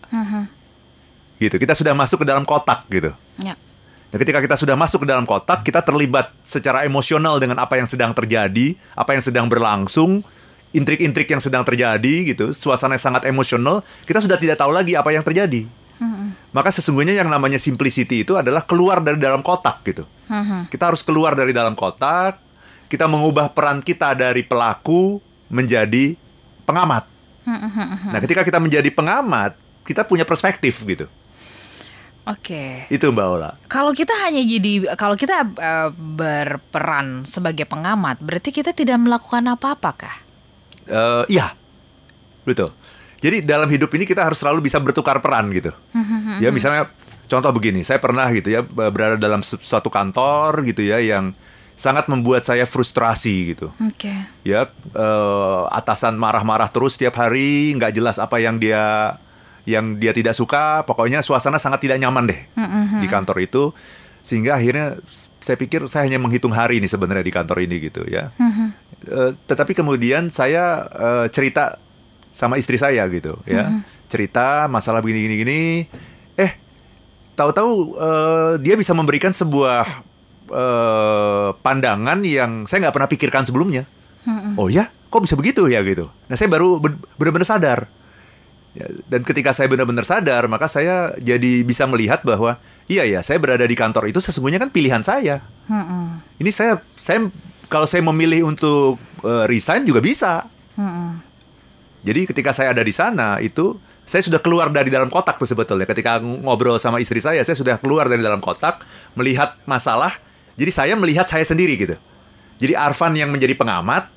Gitu. 1.38 1.56
Kita 1.62 1.77
sudah 1.77 1.94
masuk 1.94 2.25
ke 2.25 2.27
dalam 2.27 2.42
kotak 2.42 2.89
gitu. 2.89 3.13
Ya. 3.42 3.54
Nah, 4.08 4.18
ketika 4.18 4.39
kita 4.39 4.56
sudah 4.56 4.74
masuk 4.80 5.04
ke 5.04 5.08
dalam 5.08 5.27
kotak, 5.27 5.62
kita 5.68 5.84
terlibat 5.84 6.32
secara 6.42 6.88
emosional 6.88 7.38
dengan 7.38 7.60
apa 7.60 7.75
yang 7.75 7.86
sedang 7.86 8.16
terjadi, 8.16 8.74
apa 8.96 9.13
yang 9.13 9.22
sedang 9.22 9.46
berlangsung, 9.51 10.24
intrik-intrik 10.72 11.27
yang 11.27 11.44
sedang 11.44 11.68
terjadi 11.68 12.34
gitu, 12.34 12.56
suasana 12.56 12.96
yang 12.96 13.04
sangat 13.12 13.27
emosional, 13.27 13.84
kita 14.08 14.24
sudah 14.24 14.39
tidak 14.39 14.58
tahu 14.58 14.72
lagi 14.72 14.96
apa 14.96 15.12
yang 15.12 15.22
terjadi. 15.22 15.68
Maka 16.54 16.70
sesungguhnya 16.70 17.18
yang 17.18 17.30
namanya 17.30 17.58
simplicity 17.58 18.22
itu 18.22 18.38
adalah 18.38 18.66
keluar 18.66 19.01
dari 19.01 19.18
dalam 19.18 19.42
kotak 19.42 19.82
gitu. 19.86 20.04
Kita 20.70 20.94
harus 20.94 21.01
keluar 21.01 21.34
dari 21.34 21.56
dalam 21.56 21.74
kotak, 21.74 22.38
kita 22.88 23.06
mengubah 23.10 23.51
peran 23.51 23.84
kita 23.84 24.16
dari 24.16 24.44
pelaku 24.44 25.20
menjadi 25.51 26.16
pengamat. 26.68 27.04
Nah, 28.12 28.20
ketika 28.20 28.44
kita 28.44 28.60
menjadi 28.60 28.92
pengamat, 28.92 29.56
kita 29.88 30.04
punya 30.04 30.27
perspektif 30.27 30.84
gitu. 30.84 31.08
Oke. 32.27 32.92
Itu 32.92 33.08
Mbak 33.16 33.27
Ola. 33.39 33.56
Kalau 33.72 33.96
kita 33.96 34.12
hanya 34.27 34.44
jadi 34.44 35.00
kalau 35.00 35.16
kita 35.16 35.48
eh, 35.48 35.89
berperan 35.96 37.24
sebagai 37.24 37.63
pengamat, 37.63 38.20
berarti 38.20 38.51
kita 38.51 38.75
tidak 38.75 39.00
melakukan 39.00 39.48
apa-apakah? 39.48 40.12
Eh, 40.92 41.24
iya, 41.32 41.56
betul. 42.44 42.75
Jadi 43.18 43.42
dalam 43.42 43.66
hidup 43.66 43.90
ini 43.98 44.06
kita 44.06 44.22
harus 44.22 44.38
selalu 44.38 44.66
bisa 44.66 44.78
bertukar 44.78 45.18
peran 45.20 45.50
gitu. 45.50 45.74
Ya 46.38 46.54
misalnya 46.54 46.90
contoh 47.26 47.50
begini, 47.50 47.82
saya 47.82 47.98
pernah 47.98 48.30
gitu 48.30 48.54
ya 48.54 48.62
berada 48.64 49.18
dalam 49.18 49.42
su- 49.42 49.60
suatu 49.60 49.90
kantor 49.90 50.62
gitu 50.70 50.86
ya 50.86 51.02
yang 51.02 51.34
sangat 51.78 52.10
membuat 52.10 52.42
saya 52.46 52.66
frustrasi 52.66 53.54
gitu. 53.58 53.70
Oke. 53.82 54.14
Ya 54.42 54.70
eh, 54.94 55.62
atasan 55.74 56.18
marah-marah 56.18 56.70
terus 56.70 56.98
setiap 56.98 57.18
hari, 57.18 57.74
nggak 57.78 57.94
jelas 57.94 58.18
apa 58.18 58.38
yang 58.38 58.58
dia 58.62 59.18
yang 59.66 59.98
dia 59.98 60.14
tidak 60.14 60.38
suka. 60.38 60.86
Pokoknya 60.86 61.26
suasana 61.26 61.58
sangat 61.58 61.86
tidak 61.86 61.98
nyaman 61.98 62.30
deh 62.30 62.42
di 63.02 63.08
kantor 63.10 63.42
itu. 63.42 63.74
Sehingga 64.28 64.60
akhirnya 64.60 65.00
saya 65.40 65.56
pikir 65.56 65.88
saya 65.88 66.04
hanya 66.04 66.20
menghitung 66.20 66.52
hari 66.52 66.84
ini 66.84 66.88
sebenarnya 66.92 67.24
di 67.24 67.32
kantor 67.32 67.64
ini 67.64 67.76
gitu 67.80 68.04
ya. 68.06 68.30
Eh, 69.08 69.32
tetapi 69.48 69.72
kemudian 69.72 70.28
saya 70.30 70.84
eh, 70.86 71.26
cerita 71.32 71.80
sama 72.38 72.62
istri 72.62 72.77
saya 72.77 73.01
gitu 73.10 73.34
ya 73.50 73.82
cerita 74.06 74.70
masalah 74.70 75.01
begini 75.01 75.25
gini 75.25 75.36
gini 75.41 75.62
eh 76.38 76.53
tahu-tahu 77.34 77.98
eh, 77.98 78.51
dia 78.62 78.77
bisa 78.77 78.94
memberikan 78.94 79.34
sebuah 79.34 80.06
eh, 80.53 81.50
pandangan 81.65 82.22
yang 82.22 82.70
saya 82.70 82.86
nggak 82.86 82.94
pernah 82.94 83.10
pikirkan 83.10 83.44
sebelumnya 83.50 83.89
oh 84.62 84.70
ya 84.70 84.86
kok 85.10 85.25
bisa 85.25 85.34
begitu 85.34 85.65
ya 85.65 85.82
gitu 85.82 86.06
nah 86.29 86.38
saya 86.38 86.46
baru 86.46 86.77
ben- 86.77 87.01
benar-benar 87.17 87.50
sadar 87.50 87.89
Ya, 88.77 88.86
dan 89.10 89.25
ketika 89.25 89.58
saya 89.58 89.65
benar-benar 89.74 90.06
sadar, 90.06 90.46
maka 90.46 90.70
saya 90.70 91.17
jadi 91.17 91.65
bisa 91.65 91.89
melihat 91.89 92.22
bahwa 92.22 92.62
iya 92.86 93.10
ya, 93.10 93.25
saya 93.25 93.41
berada 93.41 93.65
di 93.65 93.74
kantor 93.74 94.06
itu 94.06 94.22
sesungguhnya 94.22 94.62
kan 94.62 94.70
pilihan 94.70 95.01
saya. 95.01 95.41
Mm-mm. 95.65 96.22
Ini 96.38 96.51
saya 96.53 96.77
saya 96.94 97.25
kalau 97.74 97.89
saya 97.89 98.06
memilih 98.06 98.46
untuk 98.46 99.01
eh, 99.25 99.50
resign 99.50 99.82
juga 99.82 99.98
bisa. 99.98 100.46
Mm-mm. 100.77 101.25
Jadi 102.08 102.24
ketika 102.24 102.56
saya 102.56 102.72
ada 102.72 102.80
di 102.80 102.96
sana 102.96 103.44
itu 103.44 103.76
saya 104.08 104.24
sudah 104.24 104.40
keluar 104.40 104.72
dari 104.72 104.88
dalam 104.88 105.12
kotak 105.12 105.36
tuh 105.36 105.44
sebetulnya. 105.44 105.84
Ketika 105.84 106.24
ngobrol 106.24 106.80
sama 106.80 107.04
istri 107.04 107.20
saya, 107.20 107.44
saya 107.44 107.60
sudah 107.60 107.76
keluar 107.76 108.08
dari 108.08 108.24
dalam 108.24 108.40
kotak, 108.40 108.80
melihat 109.20 109.60
masalah. 109.68 110.16
Jadi 110.56 110.72
saya 110.72 110.96
melihat 110.96 111.28
saya 111.28 111.44
sendiri 111.44 111.76
gitu. 111.76 112.00
Jadi 112.64 112.74
Arfan 112.80 113.12
yang 113.20 113.28
menjadi 113.28 113.54
pengamat 113.60 114.08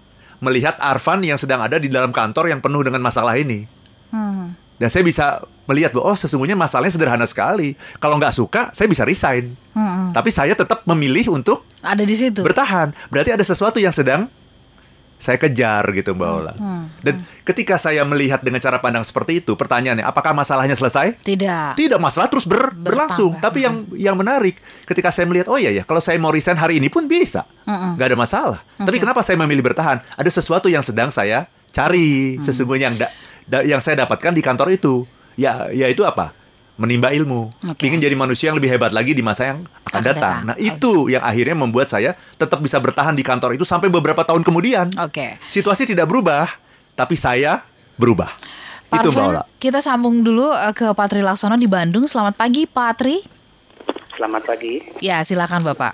melihat 0.40 0.78
Arfan 0.80 1.20
yang 1.20 1.37
sedang 1.37 1.61
ada 1.61 1.76
di 1.76 1.90
dalam 1.90 2.14
kantor 2.14 2.49
yang 2.49 2.62
penuh 2.62 2.80
dengan 2.80 3.02
masalah 3.04 3.37
ini. 3.37 3.68
Hmm. 4.14 4.56
Dan 4.80 4.88
saya 4.88 5.04
bisa 5.04 5.44
melihat 5.68 5.92
bahwa 5.92 6.11
oh 6.11 6.16
sesungguhnya 6.16 6.56
masalahnya 6.56 6.97
sederhana 6.97 7.28
sekali. 7.28 7.76
Kalau 8.00 8.16
nggak 8.16 8.32
suka, 8.32 8.73
saya 8.73 8.88
bisa 8.88 9.04
resign. 9.04 9.52
Mm-mm. 9.76 10.16
Tapi 10.16 10.32
saya 10.32 10.56
tetap 10.56 10.88
memilih 10.88 11.37
untuk 11.37 11.68
Ada 11.85 12.00
di 12.00 12.16
situ. 12.16 12.40
bertahan. 12.40 12.97
Berarti 13.12 13.37
ada 13.37 13.44
sesuatu 13.44 13.76
yang 13.76 13.92
sedang 13.92 14.32
saya 15.20 15.36
kejar 15.36 15.84
gitu 15.92 16.16
Mbak 16.16 16.30
Ola. 16.32 16.52
hmm, 16.56 16.84
Dan 16.98 17.14
ketika 17.44 17.76
saya 17.76 18.00
melihat 18.02 18.40
dengan 18.40 18.56
cara 18.56 18.80
pandang 18.80 19.04
seperti 19.04 19.38
itu, 19.38 19.52
pertanyaannya 19.52 20.00
apakah 20.00 20.32
masalahnya 20.32 20.72
selesai? 20.72 21.20
Tidak. 21.20 21.76
Tidak, 21.76 22.00
masalah 22.00 22.26
terus 22.26 22.48
ber- 22.48 22.72
berlangsung. 22.72 23.36
Tapi 23.36 23.62
yang 23.62 23.84
yang 23.92 24.16
menarik, 24.16 24.56
ketika 24.82 25.12
saya 25.12 25.28
melihat, 25.28 25.46
oh 25.46 25.60
iya 25.60 25.68
ya, 25.70 25.84
kalau 25.84 26.00
saya 26.00 26.16
mau 26.16 26.32
resign 26.32 26.56
hari 26.56 26.80
ini 26.80 26.88
pun 26.88 27.04
bisa, 27.04 27.44
Mm-mm. 27.62 28.00
nggak 28.00 28.08
ada 28.08 28.18
masalah. 28.18 28.58
Tapi 28.74 28.96
kenapa 28.96 29.20
saya 29.20 29.36
memilih 29.36 29.60
bertahan? 29.62 30.00
Ada 30.16 30.30
sesuatu 30.32 30.66
yang 30.66 30.80
sedang 30.80 31.12
saya 31.12 31.44
cari, 31.68 32.34
Mm. 32.34 32.42
sesungguhnya 32.42 32.86
yang 32.88 32.96
da- 32.96 33.12
da- 33.44 33.66
yang 33.68 33.78
saya 33.78 34.00
dapatkan 34.00 34.32
di 34.32 34.40
kantor 34.40 34.72
itu. 34.72 35.04
Ya, 35.36 35.68
yaitu 35.70 36.02
apa? 36.02 36.32
Menimba 36.80 37.12
ilmu. 37.12 37.52
Oke. 37.68 37.92
Ingin 37.92 38.00
jadi 38.00 38.16
manusia 38.16 38.49
yang 38.49 38.56
lebih 38.56 38.72
hebat 38.72 38.96
lagi 38.96 39.12
di 39.12 39.20
masa 39.20 39.52
yang 39.52 39.60
akan 39.84 40.00
datang. 40.00 40.16
datang. 40.16 40.38
Nah, 40.49 40.56
itu 40.56 41.12
yang 41.12 41.20
akhirnya 41.20 41.52
membuat 41.52 41.92
saya 41.92 42.16
tetap 42.40 42.56
bisa 42.64 42.80
bertahan 42.80 43.12
di 43.12 43.20
kantor 43.20 43.52
itu 43.52 43.68
sampai 43.68 43.92
beberapa 43.92 44.25
tahun 44.25 44.40
kemudian. 44.40 44.88
Oke. 44.96 45.37
Situasi 45.52 45.84
tidak 45.84 46.08
berubah, 46.08 46.49
tapi 46.96 47.20
saya 47.20 47.60
berubah. 48.00 48.32
Pak 48.88 49.06
itu 49.06 49.08
Mbak 49.12 49.26
Ola. 49.28 49.42
kita 49.60 49.78
sambung 49.84 50.25
dulu 50.25 50.50
eh, 50.56 50.72
ke 50.72 50.88
Patri 50.96 51.20
Laksono 51.20 51.60
di 51.60 51.68
Bandung. 51.68 52.08
Selamat 52.08 52.40
pagi, 52.40 52.64
Patri. 52.64 53.20
Selamat 54.16 54.49
pagi. 54.49 54.80
Ya, 55.04 55.20
silakan 55.20 55.60
Bapak. 55.62 55.92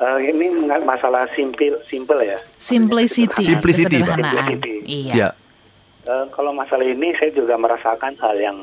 Eh, 0.00 0.18
ini 0.32 0.48
masalah 0.80 1.28
simpel, 1.36 1.76
simpel 1.84 2.24
ya. 2.24 2.40
Simplicity, 2.56 3.52
Simplicity. 3.52 4.00
Simplicity. 4.00 4.74
Iya. 4.88 5.12
Ya. 5.12 5.28
Eh, 6.08 6.24
kalau 6.32 6.56
masalah 6.56 6.88
ini 6.88 7.12
saya 7.20 7.28
juga 7.36 7.60
merasakan 7.60 8.16
hal 8.16 8.36
yang 8.40 8.58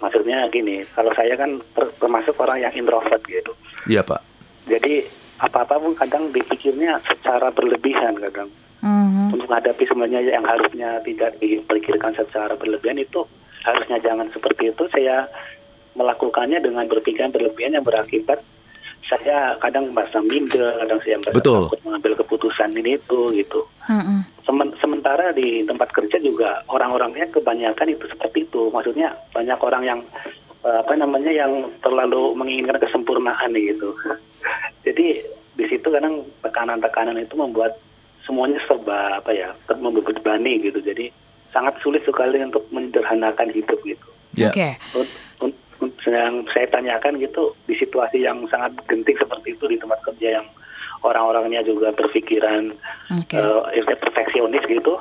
maksudnya 0.00 0.46
gini. 0.52 0.84
Kalau 0.92 1.12
saya 1.14 1.34
kan 1.36 1.60
ter- 1.74 1.94
termasuk 2.00 2.36
orang 2.40 2.62
yang 2.62 2.72
introvert 2.76 3.22
gitu. 3.26 3.52
Iya, 3.88 4.02
Pak. 4.02 4.20
Jadi 4.66 5.06
apa-apa 5.36 5.76
pun 5.78 5.92
kadang 5.92 6.32
dipikirnya 6.32 6.98
secara 7.04 7.52
berlebihan 7.52 8.16
kadang. 8.16 8.48
Mhm. 8.80 9.34
Untuk 9.36 9.48
menghadapi 9.48 9.84
sebenarnya 9.88 10.20
yang 10.24 10.44
harusnya 10.44 11.00
tidak 11.04 11.36
dipikirkan 11.40 12.12
secara 12.16 12.54
berlebihan 12.56 13.00
itu 13.00 13.24
harusnya 13.64 13.98
jangan 14.00 14.30
seperti 14.30 14.70
itu. 14.72 14.84
Saya 14.88 15.26
melakukannya 15.96 16.60
dengan 16.60 16.84
berpikiran 16.86 17.32
berlebihan 17.32 17.80
yang 17.80 17.84
berakibat 17.84 18.44
saya 19.06 19.54
kadang 19.62 19.94
merasa 19.94 20.18
minder, 20.18 20.74
kadang 20.82 20.98
saya 21.06 21.16
merasa 21.22 21.38
Betul. 21.38 21.62
takut 21.70 21.80
mengambil 21.86 22.12
keputusan 22.18 22.70
ini 22.74 22.98
itu 22.98 23.20
gitu. 23.38 23.60
Semen- 24.42 24.74
sementara 24.82 25.30
di 25.30 25.62
tempat 25.62 25.94
kerja 25.94 26.18
juga 26.18 26.62
orang-orangnya 26.66 27.26
kebanyakan 27.30 27.94
itu 27.94 28.04
seperti 28.10 28.46
itu. 28.46 28.66
Maksudnya 28.74 29.14
banyak 29.30 29.58
orang 29.62 29.82
yang 29.86 30.00
eh, 30.66 30.78
apa 30.82 30.92
namanya 30.98 31.30
yang 31.30 31.70
terlalu 31.78 32.34
menginginkan 32.34 32.82
kesempurnaan 32.82 33.54
gitu. 33.54 33.94
Jadi 34.86 35.22
di 35.56 35.64
situ 35.70 35.86
kadang 35.88 36.26
tekanan-tekanan 36.42 37.16
itu 37.22 37.34
membuat 37.38 37.78
semuanya 38.26 38.58
serba 38.66 39.22
apa 39.22 39.30
ya 39.30 39.54
membebani 39.78 40.66
gitu. 40.66 40.82
Jadi 40.82 41.14
sangat 41.54 41.78
sulit 41.78 42.02
sekali 42.02 42.42
untuk 42.42 42.66
menyederhanakan 42.74 43.54
hidup 43.54 43.78
gitu. 43.86 44.08
Ya. 44.34 44.50
Oke. 44.50 44.68
Un- 45.46 45.58
yang 46.06 46.46
saya 46.52 46.66
tanyakan 46.70 47.18
gitu 47.18 47.54
di 47.66 47.74
situasi 47.78 48.22
yang 48.22 48.44
sangat 48.46 48.74
genting 48.86 49.16
seperti 49.16 49.54
itu 49.54 49.64
di 49.66 49.76
tempat 49.80 50.00
kerja 50.06 50.40
yang 50.40 50.46
orang-orangnya 51.04 51.62
juga 51.62 51.92
berpikiran 51.94 52.72
Oke. 53.14 53.36
eh, 53.38 53.96
perfeksionis 54.00 54.64
gitu. 54.66 54.94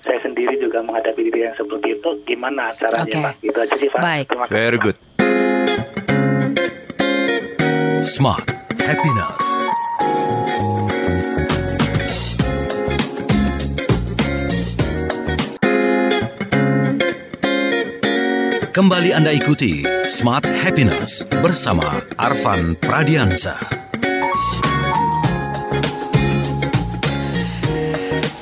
Saya 0.00 0.16
sendiri 0.24 0.56
juga 0.56 0.80
menghadapi 0.80 1.28
diri 1.28 1.44
yang 1.44 1.56
seperti 1.60 2.00
itu. 2.00 2.10
Gimana 2.24 2.72
caranya, 2.80 3.04
Oke. 3.04 3.20
Pak? 3.20 3.34
Itu 3.44 3.58
aja 3.60 3.74
sih, 3.76 3.88
Pak. 3.92 4.00
Baik. 4.00 4.24
Terima 4.32 4.44
kasih. 4.48 4.56
Very 4.56 4.78
good. 4.80 4.96
Smart 8.00 8.48
Happiness. 8.80 9.50
Kembali 18.70 19.12
Anda 19.12 19.36
ikuti 19.36 19.99
Smart 20.10 20.42
Happiness 20.42 21.22
bersama 21.38 22.02
Arfan 22.18 22.74
Pradiansa. 22.82 23.54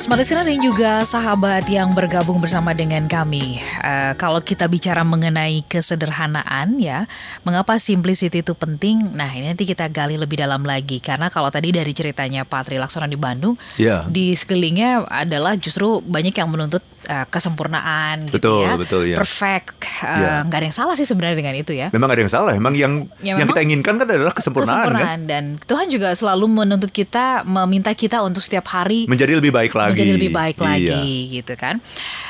Smart 0.01 0.25
listener 0.25 0.49
dan 0.49 0.65
juga 0.65 1.05
sahabat 1.05 1.69
yang 1.69 1.93
bergabung 1.93 2.41
bersama 2.41 2.73
dengan 2.73 3.05
kami. 3.05 3.61
Eh, 3.61 4.13
kalau 4.17 4.41
kita 4.41 4.65
bicara 4.65 5.05
mengenai 5.05 5.61
kesederhanaan 5.69 6.81
ya, 6.81 7.05
mengapa 7.45 7.77
simplicity 7.77 8.41
itu 8.41 8.57
penting? 8.57 9.05
Nah, 9.13 9.29
ini 9.29 9.53
nanti 9.53 9.69
kita 9.69 9.93
gali 9.93 10.17
lebih 10.17 10.41
dalam 10.41 10.65
lagi 10.65 11.05
karena 11.05 11.29
kalau 11.29 11.53
tadi 11.53 11.77
dari 11.77 11.93
ceritanya 11.93 12.49
Pak 12.49 12.73
Tri 12.73 12.81
Laksono 12.81 13.05
di 13.05 13.21
Bandung, 13.21 13.61
Ya. 13.77 14.09
di 14.09 14.33
sekelilingnya 14.33 15.05
adalah 15.05 15.61
justru 15.61 16.01
banyak 16.01 16.33
yang 16.33 16.49
menuntut 16.49 16.81
eh, 17.09 17.25
kesempurnaan 17.27 18.29
gitu 18.29 18.37
Betul, 18.37 18.63
ya. 18.63 18.75
betul, 18.77 19.03
ya. 19.05 19.17
Perfect. 19.17 19.81
Eh, 20.05 20.21
Ya. 20.21 20.45
ada 20.45 20.61
yang 20.61 20.77
salah 20.77 20.93
sih 20.93 21.03
sebenarnya 21.03 21.35
dengan 21.35 21.55
itu 21.55 21.73
ya. 21.73 21.89
Memang 21.89 22.09
ada 22.09 22.21
yang 22.21 22.29
salah. 22.29 22.53
Memang 22.53 22.75
yang 22.75 23.09
Ya, 23.19 23.33
yang 23.33 23.37
memang 23.41 23.57
kita 23.57 23.63
inginkan 23.65 23.95
kan 23.97 24.07
adalah 24.07 24.31
kesempurnaan, 24.31 24.69
kan? 24.69 24.79
Kesempurnaan 24.85 25.21
dan 25.25 25.45
Tuhan 25.59 25.87
juga 25.89 26.13
selalu 26.13 26.47
menuntut 26.47 26.91
kita 26.91 27.43
meminta 27.43 27.91
kita 27.93 28.21
untuk 28.21 28.41
setiap 28.41 28.69
hari 28.69 29.07
Menjadi 29.07 29.35
lebih 29.35 29.51
baik 29.51 29.73
lagi. 29.73 29.97
menjadi 29.97 30.13
lebih 30.15 30.31
baik 30.31 30.57
Iya. 30.57 30.67
lagi 30.69 31.09
gitu 31.35 31.55
kan. 31.55 31.81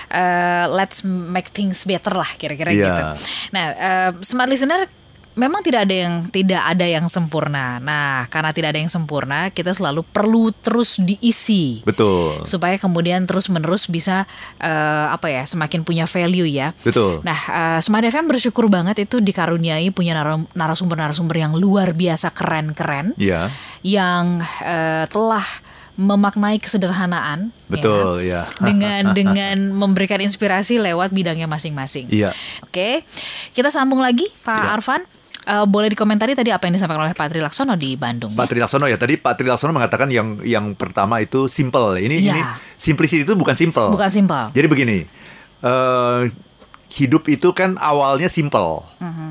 Eh, 0.09 0.65
let's 0.71 1.03
make 1.05 1.51
things 1.51 1.83
better 1.83 2.13
lah 2.13 2.31
kira-kira 2.33 2.71
Iya. 2.71 2.87
gitu. 2.87 3.05
Nah, 3.51 3.65
eh, 3.71 4.11
smart 4.23 4.47
listener 4.47 4.87
memang 5.39 5.63
tidak 5.63 5.87
ada 5.87 5.95
yang 5.95 6.15
tidak 6.29 6.63
ada 6.67 6.83
yang 6.83 7.07
sempurna. 7.07 7.79
Nah, 7.79 8.27
karena 8.27 8.51
tidak 8.51 8.75
ada 8.75 8.81
yang 8.83 8.91
sempurna, 8.91 9.55
kita 9.55 9.71
selalu 9.71 10.03
perlu 10.03 10.51
terus 10.51 10.99
diisi 10.99 11.87
Betul. 11.87 12.43
supaya 12.43 12.75
kemudian 12.77 13.23
terus-menerus 13.25 13.87
bisa 13.87 14.27
eh, 14.59 15.07
apa 15.09 15.31
ya, 15.31 15.47
semakin 15.47 15.87
punya 15.87 16.11
value 16.11 16.51
ya. 16.51 16.75
Betul. 16.83 17.23
Nah, 17.23 17.39
eh, 17.39 17.79
Smart 17.81 18.03
FM 18.03 18.27
bersyukur 18.27 18.67
banget 18.67 18.99
itu 19.07 19.23
dikaruniai 19.23 19.95
punya 19.95 20.19
narasumber-narasumber 20.53 21.39
yang 21.39 21.55
luar 21.55 21.95
biasa 21.95 22.35
keren-keren 22.35 23.15
Iya. 23.15 23.49
yang 23.87 24.43
eh, 24.67 25.07
telah 25.07 25.47
memaknai 25.99 26.63
kesederhanaan 26.63 27.51
ya, 27.51 27.71
Betul, 27.75 28.23
ya. 28.23 28.43
dengan 28.71 29.11
dengan 29.19 29.75
memberikan 29.75 30.23
inspirasi 30.23 30.79
lewat 30.79 31.11
bidangnya 31.11 31.51
masing-masing. 31.51 32.07
Iya. 32.07 32.31
Oke, 32.63 33.03
kita 33.51 33.75
sambung 33.75 33.99
lagi 33.99 34.31
Pak 34.47 34.63
Iya. 34.63 34.75
Arfan. 34.79 35.03
Eh, 35.49 35.65
boleh 35.65 35.89
dikomentari 35.89 36.37
tadi 36.37 36.53
apa 36.53 36.69
yang 36.69 36.77
disampaikan 36.77 37.09
oleh 37.09 37.17
Pak 37.17 37.33
Tri 37.33 37.41
Laksono 37.41 37.73
di 37.73 37.97
Bandung? 37.97 38.37
Pak 38.37 38.53
Tri 38.53 38.61
Laksono 38.61 38.85
ya 38.85 39.01
tadi 39.01 39.17
Pak 39.17 39.33
Tri 39.33 39.49
Laksono 39.49 39.73
mengatakan 39.73 40.13
yang 40.13 40.37
yang 40.45 40.77
pertama 40.77 41.25
itu 41.25 41.49
simple. 41.49 41.97
Ini 41.97 42.21
Iya. 42.21 42.33
ini 42.37 42.41
simplicity 42.77 43.25
itu 43.25 43.33
bukan 43.33 43.57
simple. 43.57 43.89
Bukan 43.89 44.13
simpel. 44.13 44.53
Jadi 44.53 44.67
begini, 44.69 44.99
eh, 45.65 46.21
hidup 46.93 47.25
itu 47.33 47.49
kan 47.57 47.81
awalnya 47.81 48.29
simple. 48.29 48.85
Mhm. 49.01 49.31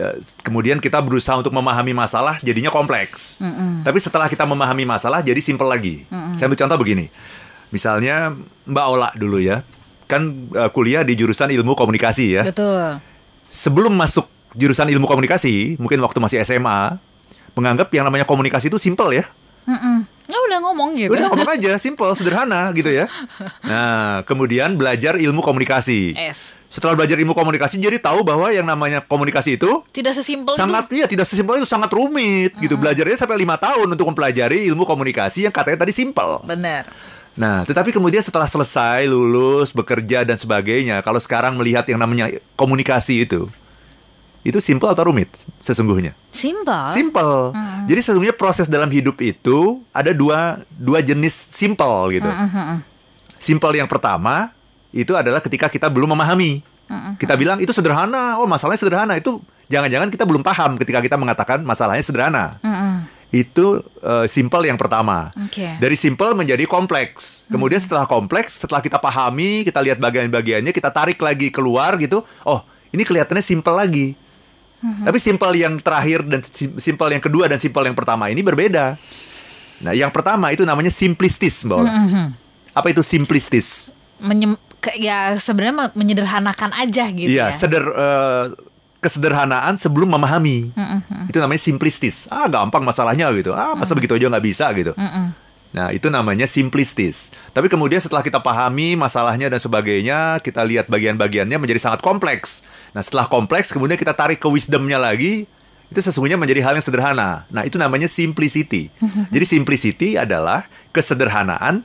Eh, 0.00 0.16
Kemudian 0.40 0.80
kita 0.80 1.04
berusaha 1.04 1.36
untuk 1.36 1.52
memahami 1.52 1.92
masalah, 1.92 2.40
jadinya 2.40 2.72
kompleks. 2.72 3.36
Mm-mm. 3.44 3.84
Tapi 3.84 4.00
setelah 4.00 4.24
kita 4.24 4.48
memahami 4.48 4.88
masalah, 4.88 5.20
jadi 5.20 5.36
simple 5.36 5.68
lagi. 5.68 6.08
Saya 6.40 6.48
ambil 6.48 6.56
contoh 6.56 6.78
begini, 6.80 7.12
misalnya 7.68 8.32
Mbak 8.64 8.86
Ola 8.88 9.12
dulu 9.12 9.36
ya, 9.36 9.60
kan 10.08 10.48
eh, 10.48 10.70
kuliah 10.72 11.04
di 11.04 11.12
jurusan 11.12 11.52
ilmu 11.52 11.76
komunikasi 11.76 12.40
ya. 12.40 12.48
Betul. 12.48 13.04
Sebelum 13.52 13.92
masuk 13.92 14.31
jurusan 14.54 14.88
ilmu 14.88 15.08
komunikasi, 15.08 15.76
mungkin 15.80 16.00
waktu 16.00 16.18
masih 16.20 16.38
SMA, 16.44 16.96
menganggap 17.52 17.88
yang 17.92 18.04
namanya 18.08 18.24
komunikasi 18.24 18.72
itu 18.72 18.80
simple 18.80 19.12
ya. 19.12 19.24
Mm-mm. 19.62 20.02
Ya 20.26 20.38
udah 20.48 20.58
ngomong 20.64 20.98
gitu. 20.98 21.12
Udah 21.14 21.30
ngomong 21.30 21.50
aja, 21.54 21.78
simple, 21.78 22.10
sederhana 22.18 22.72
gitu 22.74 22.90
ya. 22.90 23.06
Nah, 23.62 24.26
kemudian 24.26 24.74
belajar 24.74 25.14
ilmu 25.20 25.38
komunikasi. 25.38 26.18
Es. 26.18 26.56
Setelah 26.72 26.96
belajar 26.96 27.20
ilmu 27.20 27.36
komunikasi, 27.36 27.76
jadi 27.76 28.00
tahu 28.00 28.24
bahwa 28.24 28.48
yang 28.48 28.64
namanya 28.64 29.04
komunikasi 29.04 29.60
itu 29.60 29.84
Tidak 29.92 30.16
sesimpel 30.16 30.56
sangat 30.56 30.88
itu. 30.88 31.04
iya 31.04 31.06
tidak 31.06 31.28
sesimpel 31.28 31.60
itu 31.60 31.68
sangat 31.68 31.92
rumit 31.92 32.56
gitu. 32.64 32.80
Belajarnya 32.80 33.12
sampai 33.20 33.36
lima 33.36 33.60
tahun 33.60 33.92
untuk 33.92 34.08
mempelajari 34.08 34.64
ilmu 34.72 34.88
komunikasi 34.88 35.44
yang 35.44 35.52
katanya 35.52 35.84
tadi 35.84 35.92
simple. 35.92 36.40
Benar. 36.48 36.88
Nah, 37.36 37.64
tetapi 37.68 37.92
kemudian 37.92 38.24
setelah 38.24 38.48
selesai, 38.48 39.04
lulus, 39.04 39.72
bekerja 39.72 40.24
dan 40.24 40.40
sebagainya, 40.40 41.04
kalau 41.04 41.20
sekarang 41.20 41.60
melihat 41.60 41.84
yang 41.88 42.00
namanya 42.00 42.28
komunikasi 42.56 43.28
itu, 43.28 43.52
itu 44.42 44.58
simple 44.58 44.90
atau 44.90 45.06
rumit 45.06 45.30
sesungguhnya? 45.62 46.18
Simple. 46.34 46.90
Simple. 46.90 47.54
Jadi 47.86 48.00
sesungguhnya 48.02 48.34
proses 48.34 48.66
dalam 48.66 48.90
hidup 48.90 49.18
itu 49.22 49.78
ada 49.94 50.10
dua 50.10 50.58
dua 50.74 50.98
jenis 50.98 51.34
simple 51.34 52.18
gitu. 52.18 52.30
Simple 53.38 53.74
yang 53.78 53.86
pertama 53.90 54.50
itu 54.90 55.14
adalah 55.14 55.38
ketika 55.38 55.70
kita 55.70 55.86
belum 55.86 56.14
memahami. 56.14 56.62
Kita 57.16 57.38
bilang 57.40 57.56
itu 57.62 57.72
sederhana. 57.72 58.36
Oh, 58.36 58.44
masalahnya 58.44 58.82
sederhana. 58.84 59.16
Itu 59.16 59.40
jangan-jangan 59.72 60.12
kita 60.12 60.28
belum 60.28 60.44
paham 60.44 60.76
ketika 60.76 61.00
kita 61.00 61.16
mengatakan 61.16 61.64
masalahnya 61.64 62.04
sederhana. 62.04 62.60
Mm-mm. 62.60 63.08
Itu 63.32 63.80
eh, 64.04 64.28
simple 64.28 64.68
yang 64.68 64.76
pertama. 64.76 65.32
Oke. 65.32 65.64
Dari 65.80 65.96
simple 65.96 66.36
menjadi 66.36 66.68
kompleks. 66.68 67.48
Kemudian 67.48 67.80
setelah 67.80 68.04
kompleks, 68.04 68.60
setelah 68.60 68.84
kita 68.84 69.00
pahami, 69.00 69.64
kita 69.64 69.80
lihat 69.80 69.96
bagian-bagiannya, 70.04 70.68
kita 70.68 70.92
tarik 70.92 71.16
lagi 71.16 71.48
keluar 71.48 71.96
gitu. 71.96 72.20
Oh, 72.44 72.60
ini 72.92 73.00
kelihatannya 73.08 73.40
simple 73.40 73.72
lagi. 73.72 74.12
Tapi 74.82 75.16
simple 75.16 75.54
yang 75.54 75.74
terakhir 75.76 76.22
dan 76.22 76.40
sim- 76.40 76.74
simple 76.76 77.06
yang 77.06 77.20
kedua 77.20 77.46
dan 77.46 77.56
simple 77.56 77.82
yang 77.82 77.94
pertama 77.94 78.26
ini 78.26 78.40
berbeda. 78.40 78.98
Nah, 79.80 79.92
yang 79.92 80.10
pertama 80.10 80.50
itu 80.50 80.62
namanya 80.62 80.90
simplistis, 80.90 81.62
Mbak 81.62 81.76
Ola. 81.76 81.90
Apa 82.72 82.88
itu 82.88 83.00
simplistis? 83.00 83.90
Menyem- 84.18 84.58
ke- 84.76 84.96
ya 84.96 85.34
sebenarnya 85.34 85.86
me- 85.86 85.94
menyederhanakan 85.96 86.70
aja 86.72 87.06
gitu 87.08 87.26
Iya, 87.28 87.50
ya. 87.50 87.54
seder 87.54 87.84
eh, 87.84 88.44
kesederhanaan 88.98 89.74
sebelum 89.74 90.06
memahami. 90.08 90.70
Itu 91.26 91.38
namanya 91.38 91.58
simplistis. 91.60 92.26
Ah, 92.26 92.46
gampang 92.46 92.82
masalahnya 92.82 93.26
gitu. 93.32 93.50
Ah, 93.50 93.74
masa 93.74 93.92
begitu 93.92 94.14
aja 94.14 94.26
nggak 94.26 94.44
bisa 94.44 94.66
gitu. 94.72 94.94
Nah, 95.72 95.88
itu 95.88 96.12
namanya 96.12 96.44
simplistis. 96.44 97.32
Tapi 97.56 97.72
kemudian 97.72 97.96
setelah 97.96 98.20
kita 98.20 98.44
pahami 98.44 98.92
masalahnya 98.92 99.48
dan 99.48 99.56
sebagainya, 99.56 100.36
kita 100.44 100.60
lihat 100.68 100.92
bagian-bagiannya 100.92 101.56
menjadi 101.56 101.80
sangat 101.88 102.04
kompleks. 102.04 102.60
Nah, 102.92 103.00
setelah 103.00 103.24
kompleks, 103.24 103.72
kemudian 103.72 103.96
kita 103.96 104.12
tarik 104.12 104.36
ke 104.36 104.48
wisdomnya 104.52 105.00
lagi, 105.00 105.48
itu 105.88 106.00
sesungguhnya 106.00 106.36
menjadi 106.36 106.60
hal 106.60 106.76
yang 106.76 106.84
sederhana. 106.84 107.48
Nah, 107.48 107.64
itu 107.64 107.80
namanya 107.80 108.04
simplicity. 108.04 108.92
Jadi 109.34 109.44
simplicity 109.48 110.08
adalah 110.20 110.68
kesederhanaan 110.92 111.80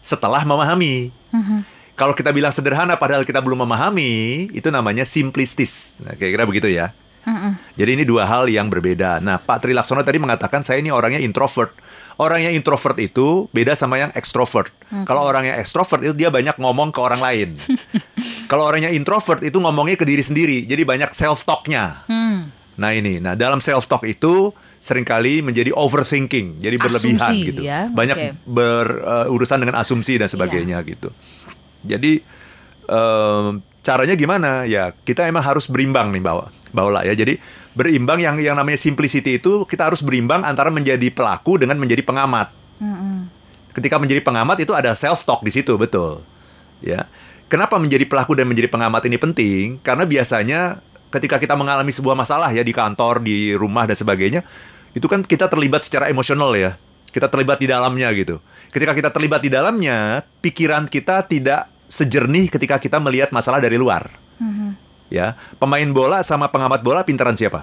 setelah 0.00 0.40
memahami. 0.48 1.12
Kalau 2.00 2.12
kita 2.12 2.28
bilang 2.32 2.52
sederhana 2.52 2.96
padahal 3.00 3.24
kita 3.24 3.40
belum 3.40 3.64
memahami, 3.64 4.48
itu 4.52 4.68
namanya 4.68 5.04
simplistis. 5.04 6.00
Nah, 6.04 6.12
kira-kira 6.16 6.44
begitu 6.44 6.68
ya. 6.68 6.92
Jadi 7.80 7.90
ini 8.00 8.04
dua 8.04 8.24
hal 8.28 8.46
yang 8.48 8.68
berbeda. 8.68 9.18
Nah, 9.24 9.40
Pak 9.40 9.64
Tri 9.64 9.72
Laksono 9.72 10.04
tadi 10.04 10.20
mengatakan 10.20 10.62
saya 10.62 10.80
ini 10.80 10.92
orangnya 10.92 11.18
introvert. 11.20 11.72
Orang 12.16 12.40
yang 12.40 12.56
introvert 12.56 12.96
itu 12.96 13.44
beda 13.52 13.76
sama 13.76 14.00
yang 14.00 14.08
ekstrovert. 14.16 14.72
Kalau 15.04 15.20
orang 15.20 15.52
yang 15.52 15.56
ekstrovert 15.60 16.00
itu 16.00 16.16
dia 16.16 16.32
banyak 16.32 16.56
ngomong 16.56 16.88
ke 16.88 16.96
orang 16.96 17.20
lain. 17.20 17.48
Kalau 18.50 18.64
orang 18.64 18.88
yang 18.88 18.96
introvert 18.96 19.44
itu 19.44 19.60
ngomongnya 19.60 20.00
ke 20.00 20.08
diri 20.08 20.24
sendiri. 20.24 20.64
Jadi 20.64 20.80
banyak 20.88 21.12
self 21.12 21.44
talknya. 21.44 22.00
Hmm. 22.08 22.48
Nah 22.80 22.92
ini, 22.92 23.20
nah 23.20 23.36
dalam 23.36 23.60
self 23.60 23.84
talk 23.84 24.04
itu 24.08 24.48
sering 24.80 25.04
kali 25.04 25.40
menjadi 25.40 25.72
overthinking, 25.72 26.60
jadi 26.60 26.76
berlebihan 26.76 27.18
Asumsi, 27.18 27.48
gitu. 27.48 27.60
ya. 27.64 27.88
Banyak 27.88 28.44
berurusan 28.44 29.58
dengan 29.64 29.80
asumsi 29.80 30.20
dan 30.20 30.28
sebagainya 30.28 30.78
gitu. 30.84 31.08
Jadi 31.84 32.20
em, 32.86 33.44
caranya 33.80 34.14
gimana? 34.14 34.68
Ya 34.68 34.92
kita 34.92 35.24
emang 35.24 35.42
harus 35.42 35.68
berimbang 35.72 36.12
nih 36.12 36.22
bawa 36.22 36.52
bawa 36.70 37.04
ya. 37.04 37.16
Jadi 37.16 37.40
berimbang 37.76 38.18
yang 38.24 38.40
yang 38.40 38.56
namanya 38.56 38.80
simplicity 38.80 39.36
itu 39.36 39.68
kita 39.68 39.92
harus 39.92 40.00
berimbang 40.00 40.40
antara 40.42 40.72
menjadi 40.72 41.12
pelaku 41.12 41.60
dengan 41.60 41.76
menjadi 41.76 42.00
pengamat. 42.00 42.48
Ketika 43.76 44.00
menjadi 44.00 44.24
pengamat 44.24 44.56
itu 44.64 44.72
ada 44.72 44.96
self 44.96 45.28
talk 45.28 45.44
di 45.44 45.52
situ 45.52 45.76
betul. 45.76 46.24
Ya. 46.80 47.04
Kenapa 47.46 47.76
menjadi 47.76 48.08
pelaku 48.08 48.34
dan 48.34 48.48
menjadi 48.48 48.72
pengamat 48.72 49.04
ini 49.06 49.20
penting? 49.20 49.78
Karena 49.84 50.08
biasanya 50.08 50.80
ketika 51.12 51.36
kita 51.36 51.54
mengalami 51.54 51.92
sebuah 51.92 52.16
masalah 52.16 52.50
ya 52.50 52.64
di 52.64 52.72
kantor, 52.72 53.22
di 53.22 53.52
rumah 53.54 53.84
dan 53.84 53.94
sebagainya, 53.94 54.40
itu 54.96 55.06
kan 55.06 55.20
kita 55.22 55.46
terlibat 55.46 55.84
secara 55.84 56.08
emosional 56.08 56.56
ya. 56.56 56.80
Kita 57.12 57.28
terlibat 57.28 57.60
di 57.60 57.68
dalamnya 57.68 58.08
gitu. 58.16 58.40
Ketika 58.72 58.96
kita 58.96 59.12
terlibat 59.12 59.44
di 59.44 59.52
dalamnya, 59.52 60.24
pikiran 60.40 60.88
kita 60.88 61.22
tidak 61.28 61.68
sejernih 61.86 62.50
ketika 62.50 62.80
kita 62.82 62.98
melihat 62.98 63.30
masalah 63.30 63.62
dari 63.62 63.78
luar. 63.78 64.10
Ya, 65.06 65.38
pemain 65.62 65.86
bola 65.94 66.22
sama 66.26 66.50
pengamat 66.50 66.82
bola 66.82 67.06
pintaran 67.06 67.38
siapa? 67.38 67.62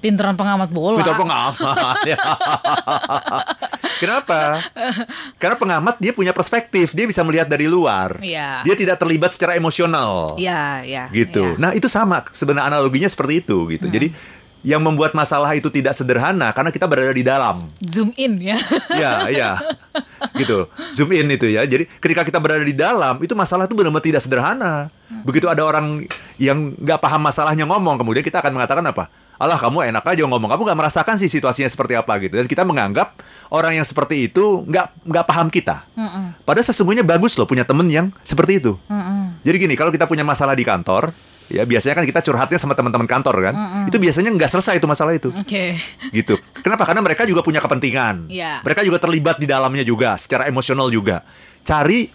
Pinteran 0.00 0.32
pengamat 0.32 0.72
bola. 0.72 0.96
Pintar 1.04 1.16
pengamat. 1.20 1.96
Ya. 2.08 2.16
Kenapa? 4.02 4.64
Karena 5.36 5.56
pengamat 5.60 6.00
dia 6.00 6.16
punya 6.16 6.32
perspektif, 6.32 6.96
dia 6.96 7.04
bisa 7.04 7.20
melihat 7.20 7.44
dari 7.44 7.68
luar. 7.68 8.16
Iya. 8.16 8.64
Dia 8.64 8.74
tidak 8.80 8.96
terlibat 8.96 9.36
secara 9.36 9.60
emosional. 9.60 10.40
Iya, 10.40 10.88
iya. 10.88 11.04
Gitu. 11.12 11.44
Hmm. 11.44 11.60
Nah, 11.60 11.70
itu 11.76 11.84
sama 11.84 12.24
sebenarnya 12.32 12.72
analoginya 12.72 13.12
seperti 13.12 13.44
itu 13.44 13.68
gitu. 13.68 13.92
Jadi 13.92 14.08
yang 14.60 14.80
membuat 14.84 15.16
masalah 15.16 15.52
itu 15.56 15.72
tidak 15.72 15.96
sederhana 15.96 16.52
karena 16.52 16.72
kita 16.72 16.88
berada 16.88 17.12
di 17.12 17.24
dalam. 17.24 17.68
Zoom 17.84 18.12
in 18.16 18.40
ya. 18.40 18.56
Ya, 18.92 19.12
ya. 19.28 19.50
Gitu. 20.40 20.58
Zoom 20.96 21.12
in 21.12 21.28
itu 21.28 21.46
ya. 21.52 21.68
Jadi 21.68 21.84
ketika 22.00 22.24
kita 22.24 22.40
berada 22.40 22.64
di 22.64 22.72
dalam, 22.72 23.20
itu 23.20 23.36
masalah 23.36 23.68
itu 23.68 23.76
benar-benar 23.76 24.04
tidak 24.04 24.24
sederhana. 24.24 24.88
Begitu 25.26 25.50
ada 25.50 25.60
orang 25.66 26.08
yang 26.40 26.72
nggak 26.80 26.98
paham 27.02 27.20
masalahnya 27.20 27.68
ngomong, 27.68 28.00
kemudian 28.00 28.24
kita 28.24 28.40
akan 28.40 28.56
mengatakan 28.56 28.86
apa? 28.88 29.12
Alah 29.40 29.56
kamu 29.56 29.88
enak 29.88 30.04
aja 30.04 30.20
ngomong, 30.28 30.52
kamu 30.52 30.62
nggak 30.68 30.78
merasakan 30.84 31.16
sih 31.16 31.28
situasinya 31.32 31.68
seperti 31.68 31.96
apa 31.96 32.12
gitu. 32.20 32.36
Dan 32.36 32.44
kita 32.44 32.60
menganggap 32.60 33.16
orang 33.48 33.80
yang 33.80 33.88
seperti 33.88 34.28
itu 34.28 34.64
nggak 34.68 35.08
nggak 35.08 35.24
paham 35.24 35.48
kita. 35.48 35.84
Padahal 36.44 36.66
sesungguhnya 36.68 37.00
bagus 37.04 37.40
loh 37.40 37.48
punya 37.48 37.64
temen 37.64 37.88
yang 37.88 38.12
seperti 38.20 38.60
itu. 38.60 38.76
Jadi 39.40 39.56
gini, 39.56 39.74
kalau 39.80 39.88
kita 39.88 40.04
punya 40.04 40.28
masalah 40.28 40.52
di 40.52 40.60
kantor, 40.60 41.08
ya 41.48 41.64
biasanya 41.64 41.98
kan 41.98 42.04
kita 42.04 42.20
curhatnya 42.20 42.60
sama 42.60 42.76
teman-teman 42.76 43.08
kantor 43.08 43.50
kan. 43.50 43.54
Itu 43.88 43.96
biasanya 43.96 44.28
nggak 44.28 44.50
selesai 44.52 44.76
itu 44.76 44.84
masalah 44.84 45.16
itu 45.16 45.32
gitu. 46.12 46.36
Kenapa? 46.60 46.84
Karena 46.84 47.00
mereka 47.00 47.22
juga 47.24 47.40
punya 47.40 47.58
kepentingan. 47.58 48.28
Iya. 48.28 48.60
Mereka 48.62 48.80
juga 48.82 48.98
terlibat 48.98 49.36
di 49.36 49.46
dalamnya 49.46 49.82
juga, 49.82 50.16
secara 50.16 50.46
emosional 50.46 50.88
juga. 50.88 51.24
Cari 51.60 52.08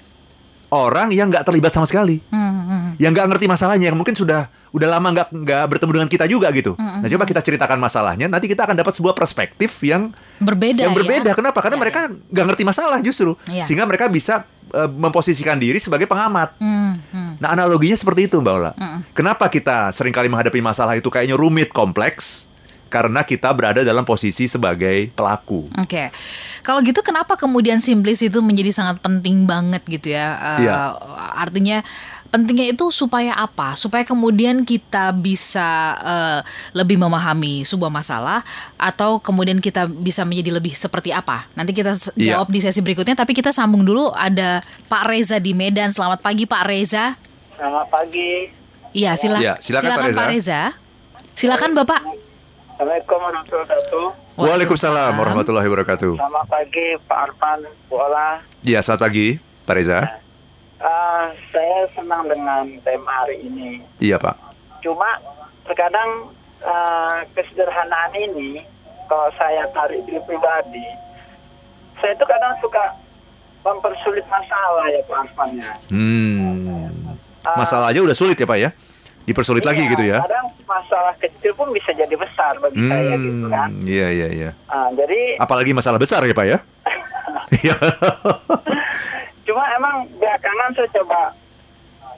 orang 0.74 1.14
yang 1.14 1.30
nggak 1.30 1.46
terlibat 1.46 1.72
sama 1.72 1.86
sekali, 1.86 2.20
Hmm, 2.28 2.98
yang 2.98 3.14
nggak 3.14 3.28
ngerti 3.32 3.46
masalahnya, 3.46 3.94
yang 3.94 3.98
mungkin 3.98 4.18
sudah 4.18 4.50
udah 4.76 4.88
lama 4.92 5.08
nggak 5.14 5.28
nggak 5.32 5.66
bertemu 5.72 5.92
dengan 5.94 6.10
kita 6.10 6.26
juga 6.28 6.52
gitu. 6.52 6.76
Nah, 6.76 7.06
coba 7.06 7.24
kita 7.24 7.40
ceritakan 7.40 7.80
masalahnya, 7.80 8.28
nanti 8.28 8.50
kita 8.50 8.68
akan 8.68 8.76
dapat 8.76 8.92
sebuah 8.92 9.16
perspektif 9.16 9.72
yang 9.80 10.12
Berbeda 10.42 10.84
yang 10.84 10.92
ya. 10.92 10.98
berbeda. 11.00 11.32
Kenapa? 11.32 11.64
Karena 11.64 11.78
Ya, 11.80 11.82
mereka 11.82 12.00
nggak 12.10 12.46
ngerti 12.52 12.64
masalah 12.66 13.00
justru, 13.00 13.38
Iya. 13.48 13.64
sehingga 13.64 13.86
mereka 13.86 14.10
bisa 14.10 14.44
eh, 14.66 14.90
memposisikan 14.90 15.62
diri 15.62 15.78
sebagai 15.78 16.10
pengamat. 16.10 16.58
Hmm, 16.58 16.98
hmm. 17.14 17.32
Nah 17.40 17.54
analoginya 17.54 17.94
seperti 17.94 18.26
itu 18.26 18.42
Mbak 18.42 18.54
Ola. 18.58 18.72
Kenapa 19.14 19.46
kita 19.48 19.94
sering 19.94 20.12
kali 20.12 20.26
menghadapi 20.26 20.58
masalah 20.60 20.98
itu 20.98 21.08
kayaknya 21.08 21.38
rumit, 21.38 21.70
kompleks? 21.70 22.50
Karena 22.96 23.22
kita 23.22 23.52
berada 23.52 23.84
dalam 23.84 24.02
posisi 24.02 24.48
sebagai 24.48 25.12
pelaku. 25.12 25.68
Oke, 25.76 26.08
kalau 26.62 26.80
gitu 26.80 27.04
kenapa 27.04 27.36
kemudian 27.36 27.78
simplis 27.78 28.24
itu 28.24 28.40
menjadi 28.40 28.72
sangat 28.72 28.98
penting 28.98 29.44
banget 29.44 29.84
gitu 29.84 30.16
ya? 30.16 30.32
Iya. 30.56 30.96
Artinya 31.36 31.84
pentingnya 32.26 32.68
itu 32.70 32.88
supaya 32.90 33.32
apa? 33.32 33.76
Supaya 33.76 34.04
kemudian 34.04 34.64
kita 34.64 35.12
bisa 35.12 35.68
eh, 35.98 36.40
lebih 36.72 36.96
memahami 36.96 37.64
sebuah 37.64 37.88
masalah 37.90 38.48
atau 38.76 39.20
kemudian 39.20 39.60
kita 39.60 39.88
bisa 39.88 40.24
menjadi 40.24 40.56
lebih 40.56 40.72
seperti 40.72 41.12
apa? 41.12 41.52
Nanti 41.52 41.72
kita 41.72 41.92
s- 41.92 42.16
Iya. 42.16 42.40
jawab 42.40 42.48
di 42.48 42.60
sesi 42.60 42.80
berikutnya. 42.80 43.14
Tapi 43.14 43.32
kita 43.32 43.52
sambung 43.52 43.84
dulu 43.84 44.08
ada 44.10 44.64
Pak 44.88 45.04
Reza 45.06 45.36
di 45.36 45.52
Medan. 45.52 45.92
Selamat 45.92 46.24
pagi 46.24 46.48
Pak 46.48 46.64
Reza. 46.64 47.20
Selamat 47.56 47.92
pagi. 47.92 48.48
Iya, 48.96 49.20
sila 49.20 49.44
Iya, 49.44 49.60
silakan, 49.60 49.92
Pak 49.92 50.16
Pak 50.16 50.28
Reza. 50.32 50.62
Silakan 51.36 51.76
Bapak. 51.76 52.24
Assalamualaikum 52.76 53.20
warahmatullahi 53.24 53.64
wabarakatuh. 53.72 54.06
Waalaikumsalam 54.36 55.12
warahmatullahi 55.16 55.68
wabarakatuh. 55.72 56.12
Selamat 56.20 56.46
pagi 56.52 56.88
Pak 57.08 57.20
Arfan, 57.32 57.60
Bu 57.88 57.96
Ola. 57.96 58.44
Iya, 58.68 58.84
selamat 58.84 59.02
pagi, 59.08 59.40
Pak 59.64 59.74
Reza. 59.80 60.00
Ah, 60.84 61.32
saya 61.56 61.88
senang 61.96 62.28
dengan 62.28 62.68
tema 62.84 63.24
hari 63.24 63.48
ini. 63.48 63.80
Iya, 64.04 64.20
Pak. 64.20 64.36
Cuma 64.84 65.08
terkadang 65.64 66.28
ah, 66.68 67.24
kesederhanaan 67.32 68.12
ini, 68.12 68.60
kalau 69.08 69.32
saya 69.40 69.72
tarik 69.72 70.04
diri 70.04 70.20
pribadi, 70.28 70.84
saya 72.04 72.12
itu 72.12 72.28
kadang 72.28 72.60
suka 72.60 72.92
mempersulit 73.64 74.28
masalah 74.28 74.84
ya 74.92 75.00
Pak 75.08 75.18
Arfan 75.24 75.50
ya. 75.56 75.72
Hmm. 75.96 76.92
Masalah 77.56 77.96
aja 77.96 78.04
udah 78.04 78.18
sulit 78.20 78.36
ya, 78.36 78.44
Pak 78.44 78.60
ya? 78.60 78.76
Dipersulit 79.24 79.64
lagi 79.64 79.88
Iya, 79.88 79.92
gitu 79.96 80.04
ya? 80.04 80.20
Kadang 80.28 80.45
masalah 80.66 81.14
kecil 81.22 81.54
pun 81.54 81.70
bisa 81.72 81.94
jadi 81.94 82.12
besar 82.18 82.58
bagi 82.60 82.78
saya 82.90 83.14
gitu 83.18 83.46
kan. 83.50 83.70
Hmm, 83.70 83.86
iya, 83.86 84.08
iya, 84.12 84.28
iya. 84.34 84.50
Ah, 84.70 84.90
jadi 84.94 85.38
Apalagi 85.38 85.72
masalah 85.72 86.02
besar 86.02 86.26
ya, 86.26 86.34
Pak 86.36 86.48
ya? 86.50 86.60
Iya. 87.46 87.78
Cuma 89.46 89.64
emang 89.78 90.10
belakangan 90.18 90.74
saya 90.74 90.90
coba 90.98 91.30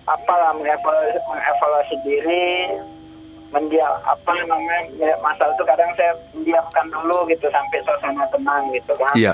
apalah 0.07 0.55
mengevaluasi, 0.55 1.19
mengevaluasi 1.27 1.95
diri, 2.07 2.79
mendiam 3.51 3.91
apa 4.07 4.31
namanya 4.47 4.87
ya, 4.95 5.11
masalah 5.19 5.51
itu 5.51 5.63
kadang 5.67 5.91
saya 5.99 6.11
mendiamkan 6.31 6.85
dulu 6.91 7.27
gitu 7.27 7.47
sampai 7.51 7.79
suasana 7.83 8.23
tenang 8.31 8.63
gitu 8.71 8.93
kan. 8.95 9.13
Iya. 9.19 9.33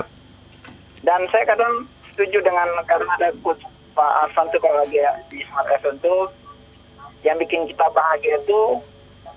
Dan 1.06 1.20
saya 1.30 1.46
kadang 1.46 1.86
setuju 2.10 2.42
dengan 2.42 2.66
karena 2.86 3.10
ada 3.18 3.28
quotes 3.42 3.62
Pak 3.94 4.12
Arfan 4.26 4.50
tuh 4.50 4.58
kalau 4.58 4.82
lagi 4.82 4.98
di 5.30 5.38
Smart 5.46 5.70
FM 5.78 5.94
tuh 6.02 6.26
yang 7.22 7.38
bikin 7.38 7.66
kita 7.70 7.86
bahagia 7.94 8.38
itu 8.42 8.60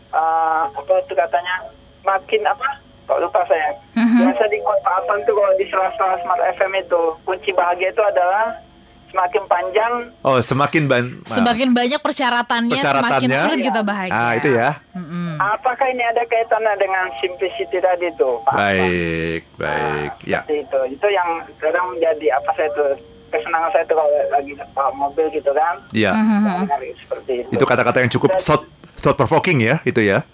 eh, 0.09 0.63
apa 0.69 0.79
tuh 1.01 1.13
katanya 1.13 1.55
makin 2.01 2.41
apa 2.43 2.67
kok 3.03 3.19
lupa 3.19 3.41
saya 3.43 3.71
Mhm. 3.93 4.19
biasa 4.21 4.43
di 4.45 4.57
Pak 4.59 4.77
Arfan 4.85 5.19
tuh 5.23 5.33
kalau 5.33 5.53
di 5.53 5.65
sela-sela 5.65 6.15
Smart 6.19 6.41
FM 6.53 6.71
itu 6.77 7.01
kunci 7.21 7.51
bahagia 7.51 7.89
itu 7.89 7.99
adalah 8.01 8.59
semakin 9.07 9.43
panjang 9.45 9.93
Oh, 10.21 10.37
semakin 10.37 10.83
ban 10.85 11.05
Semakin 11.23 11.71
banyak 11.71 11.97
persyaratannya, 11.97 12.75
semakin 12.75 12.83
Persyaratannya. 13.31 13.39
sulit 13.41 13.59
kita 13.63 13.81
bahagia. 13.81 14.11
Ah, 14.13 14.31
itu 14.33 14.49
ya. 14.51 14.69
Mm-mm. 14.91 15.39
apakah 15.39 15.87
ini 15.87 16.03
ada 16.03 16.23
kaitannya 16.23 16.73
dengan 16.75 17.07
simplicity 17.15 17.77
tadi 17.77 18.11
tuh 18.13 18.43
Pak? 18.43 18.53
Baik, 18.53 19.41
baik. 19.55 20.11
Ya. 20.23 20.43
Seperti 20.43 20.55
itu. 20.61 20.79
Itu 20.91 21.07
yang 21.07 21.29
kadang 21.55 21.85
menjadi 21.89 22.35
apa 22.35 22.51
saya 22.51 22.67
tuh 22.71 22.91
kesenangan 23.27 23.69
saya 23.69 23.83
tuh 23.85 23.95
kalau 23.95 24.11
lagi 24.29 24.51
bawa 24.73 24.91
mobil 24.93 25.25
gitu 25.29 25.51
kan. 25.51 25.75
Ya. 25.91 26.11
Mhm. 26.11 26.67
Menarik 26.67 26.91
seperti 26.97 27.31
itu. 27.41 27.49
Itu 27.49 27.63
kata-kata 27.63 27.97
yang 27.99 28.11
cukup 28.11 28.35
thought 28.37 28.67
thought 29.07 29.15
provoking 29.17 29.63
ya, 29.63 29.79
itu 29.87 30.03
ya. 30.03 30.27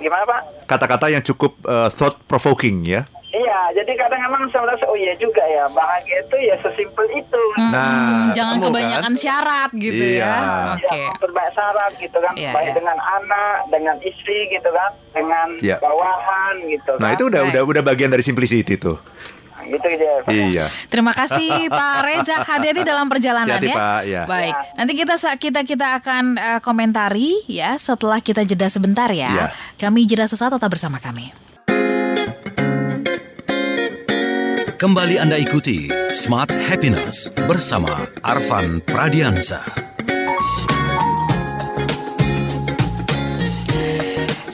Gimana 0.00 0.24
Pak? 0.24 0.40
Kata-kata 0.64 1.12
yang 1.12 1.20
cukup 1.20 1.60
uh, 1.68 1.92
thought 1.92 2.16
provoking 2.24 2.80
ya. 2.80 3.04
Iya, 3.28 3.74
jadi 3.74 3.98
kadang 3.98 4.22
emang 4.24 4.46
saya 4.48 4.62
merasa 4.62 4.86
oh 4.86 4.94
iya 4.94 5.10
juga 5.18 5.42
ya 5.42 5.66
bahagia 5.68 6.22
itu 6.22 6.36
ya 6.40 6.54
sesimpel 6.62 7.02
itu. 7.12 7.42
Mm-mm. 7.58 7.68
Nah, 7.68 8.30
jangan 8.30 8.62
ketemu, 8.62 8.70
kebanyakan 8.70 9.12
kan? 9.12 9.18
syarat 9.18 9.70
gitu 9.74 10.04
Iya. 10.06 10.22
ya. 10.22 10.30
Ya, 10.30 10.72
Oke. 10.78 11.00
memperbaik 11.12 11.50
syarat 11.50 11.92
gitu 11.98 12.16
kan, 12.16 12.32
Iya, 12.38 12.50
baik 12.54 12.68
iya. 12.70 12.74
dengan 12.78 12.96
anak, 12.96 13.56
dengan 13.68 13.96
istri 14.00 14.38
gitu 14.48 14.70
kan, 14.70 14.90
dengan 15.10 15.48
Iya. 15.58 15.76
bawahan 15.82 16.54
gitu 16.64 16.92
Nah, 16.96 17.10
kan. 17.10 17.16
itu 17.18 17.22
udah 17.26 17.40
Baik. 17.42 17.50
udah 17.52 17.62
udah 17.74 17.82
bagian 17.84 18.10
dari 18.14 18.22
simplicity 18.22 18.78
tuh. 18.78 18.96
Gitu. 19.64 19.86
Pak. 20.24 20.30
Iya. 20.30 20.66
Terima 20.88 21.12
kasih 21.16 21.68
Pak 21.68 21.96
Reza, 22.04 22.36
hati-hati 22.44 22.82
dalam 22.84 23.06
perjalanan 23.08 23.56
Hati-hati, 23.56 23.72
ya. 23.72 23.76
Pak, 23.80 24.02
ya. 24.04 24.22
Baik, 24.28 24.54
nanti 24.76 24.92
kita 24.96 25.14
kita 25.40 25.60
kita 25.64 25.86
akan 26.00 26.24
eh, 26.36 26.60
komentari 26.60 27.40
ya 27.48 27.76
setelah 27.80 28.20
kita 28.20 28.44
jeda 28.44 28.68
sebentar 28.68 29.08
ya. 29.10 29.30
Ya. 29.30 29.46
Kami 29.80 30.04
jeda 30.04 30.28
sesaat 30.28 30.56
tetap 30.56 30.70
bersama 30.70 31.00
kami. 31.00 31.32
Kembali 34.74 35.16
Anda 35.16 35.40
ikuti 35.40 35.88
Smart 36.12 36.52
Happiness 36.68 37.32
bersama 37.48 38.04
Arfan 38.20 38.84
Pradiansa. 38.84 39.93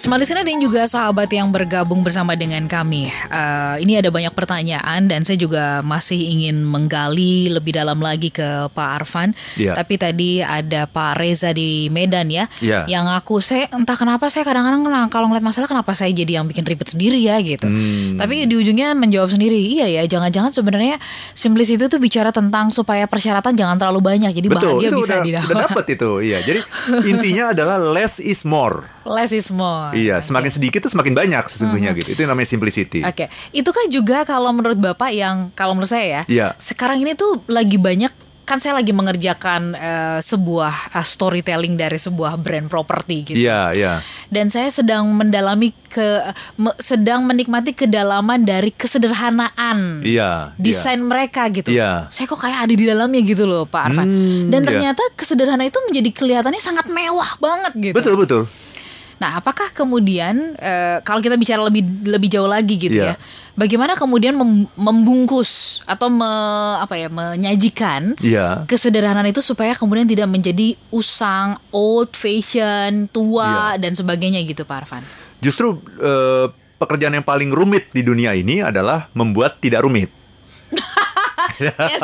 Smart 0.01 0.17
Listener 0.17 0.49
dan 0.49 0.57
juga 0.65 0.89
sahabat 0.89 1.29
yang 1.29 1.53
bergabung 1.53 2.01
bersama 2.01 2.33
dengan 2.33 2.65
kami. 2.65 3.13
Eh, 3.13 3.75
ini 3.85 4.01
ada 4.01 4.09
banyak 4.09 4.33
pertanyaan 4.33 5.05
dan 5.05 5.29
saya 5.29 5.37
juga 5.37 5.85
masih 5.85 6.17
ingin 6.17 6.65
menggali 6.65 7.53
lebih 7.53 7.77
dalam 7.77 8.01
lagi 8.01 8.33
ke 8.33 8.73
Pak 8.73 8.89
Arfan. 9.05 9.37
Iya. 9.61 9.77
Tapi 9.77 10.01
tadi 10.01 10.41
ada 10.41 10.89
Pak 10.89 11.21
Reza 11.21 11.53
di 11.53 11.93
Medan 11.93 12.33
ya, 12.33 12.49
Iya. 12.65 12.89
yang 12.89 13.13
aku 13.13 13.45
saya 13.45 13.69
entah 13.77 13.93
kenapa 13.93 14.33
saya 14.33 14.49
kadang-kadang 14.49 14.89
kalau 15.13 15.29
ngeliat 15.29 15.45
masalah 15.45 15.69
kenapa 15.69 15.93
saya 15.93 16.09
jadi 16.17 16.41
yang 16.41 16.49
bikin 16.49 16.65
ribet 16.65 16.89
sendiri 16.89 17.21
ya 17.21 17.37
gitu. 17.45 17.69
Hmm. 17.69 18.17
Tapi 18.17 18.49
di 18.49 18.57
ujungnya 18.57 18.97
menjawab 18.97 19.29
sendiri, 19.37 19.61
iya 19.61 19.85
ya, 19.85 20.09
jangan-jangan 20.09 20.57
sebenarnya 20.57 20.97
simplis 21.37 21.69
itu 21.69 21.93
tuh 21.93 22.01
bicara 22.01 22.33
tentang 22.33 22.73
supaya 22.73 23.05
persyaratan 23.05 23.53
jangan 23.53 23.77
terlalu 23.77 24.01
banyak, 24.17 24.33
jadi 24.33 24.49
Betul, 24.49 24.81
bahagia 24.81 24.89
itu 24.89 24.97
bisa 24.97 25.13
udah, 25.21 25.25
didapat. 25.29 25.45
udah 25.53 25.65
dapet 25.69 25.85
itu. 25.93 26.11
Iya. 26.25 26.39
Jadi 26.41 26.61
intinya 27.13 27.45
adalah 27.53 27.77
less 27.77 28.17
is 28.17 28.49
more. 28.49 28.89
Less 29.03 29.31
is 29.31 29.49
more. 29.49 29.91
Iya, 29.93 30.19
Oke. 30.19 30.27
semakin 30.27 30.51
sedikit 30.51 30.81
tuh 30.83 30.93
semakin 30.93 31.15
banyak 31.15 31.45
sesungguhnya 31.47 31.91
gitu. 31.95 32.13
Itu 32.13 32.21
yang 32.21 32.31
namanya 32.31 32.49
simplicity. 32.49 33.01
Oke, 33.01 33.27
itu 33.51 33.67
kan 33.67 33.87
juga 33.89 34.23
kalau 34.23 34.51
menurut 34.51 34.77
Bapak 34.77 35.11
yang 35.11 35.49
kalau 35.51 35.73
menurut 35.73 35.89
saya 35.89 36.21
ya, 36.21 36.23
Iya. 36.27 36.49
sekarang 36.57 36.99
ini 36.99 37.13
tuh 37.13 37.41
lagi 37.47 37.77
banyak 37.77 38.13
kan 38.43 38.59
saya 38.59 38.75
lagi 38.75 38.91
mengerjakan 38.91 39.73
eh, 39.73 40.19
sebuah 40.21 40.75
eh, 40.93 41.07
storytelling 41.07 41.79
dari 41.79 41.95
sebuah 41.95 42.35
brand 42.35 42.67
properti 42.67 43.17
gitu. 43.25 43.39
Iya, 43.39 43.61
iya. 43.73 43.93
Dan 44.27 44.51
saya 44.51 44.67
sedang 44.69 45.07
mendalami 45.09 45.71
ke 45.87 46.19
me- 46.57 46.75
sedang 46.77 47.23
menikmati 47.23 47.71
kedalaman 47.71 48.43
dari 48.43 48.75
kesederhanaan 48.75 50.03
Iya. 50.03 50.53
desain 50.57 50.99
mereka 50.99 51.47
gitu. 51.49 51.71
Iya. 51.71 52.11
Saya 52.11 52.27
kok 52.27 52.39
kayak 52.39 52.59
ada 52.61 52.75
di 52.75 52.85
dalamnya 52.85 53.23
gitu 53.23 53.47
loh, 53.47 53.65
Pak 53.65 53.83
Arfan. 53.87 54.05
Hmm, 54.05 54.51
Dan 54.51 54.61
iya. 54.61 54.67
ternyata 54.67 55.03
kesederhanaan 55.15 55.67
itu 55.67 55.79
menjadi 55.83 56.11
kelihatannya 56.11 56.59
sangat 56.59 56.87
mewah 56.87 57.31
banget 57.39 57.73
gitu. 57.81 57.95
Betul, 57.95 58.15
betul. 58.19 58.43
Nah, 59.21 59.37
apakah 59.37 59.69
kemudian 59.71 60.57
eh, 60.57 60.99
kalau 61.01 61.21
kita 61.21 61.37
bicara 61.37 61.61
lebih 61.61 61.85
lebih 62.03 62.27
jauh 62.27 62.49
lagi 62.49 62.75
gitu 62.75 62.97
Iya. 62.97 63.13
ya, 63.13 63.15
bagaimana 63.53 63.93
kemudian 63.93 64.33
mem- 64.33 64.65
membungkus 64.75 65.85
atau 65.85 66.09
me- 66.09 66.25
apa 66.79 66.97
ya 66.97 67.07
menyajikan 67.07 68.17
Iya. 68.17 68.65
kesederhanaan 68.65 69.29
itu 69.29 69.39
supaya 69.41 69.77
kemudian 69.77 70.09
tidak 70.09 70.25
menjadi 70.25 70.73
usang, 70.89 71.61
old 71.69 72.13
fashion, 72.13 73.07
tua 73.07 73.77
Iya. 73.77 73.79
dan 73.79 73.93
sebagainya 73.93 74.41
gitu, 74.43 74.65
Pak 74.65 74.77
Arfan. 74.81 75.05
Justru 75.39 75.77
eh, 76.01 76.49
pekerjaan 76.77 77.13
yang 77.13 77.25
paling 77.25 77.53
rumit 77.53 77.93
di 77.93 78.01
dunia 78.01 78.33
ini 78.33 78.65
adalah 78.65 79.13
membuat 79.13 79.61
tidak 79.61 79.85
rumit. 79.85 80.09
Yes, 81.61 82.01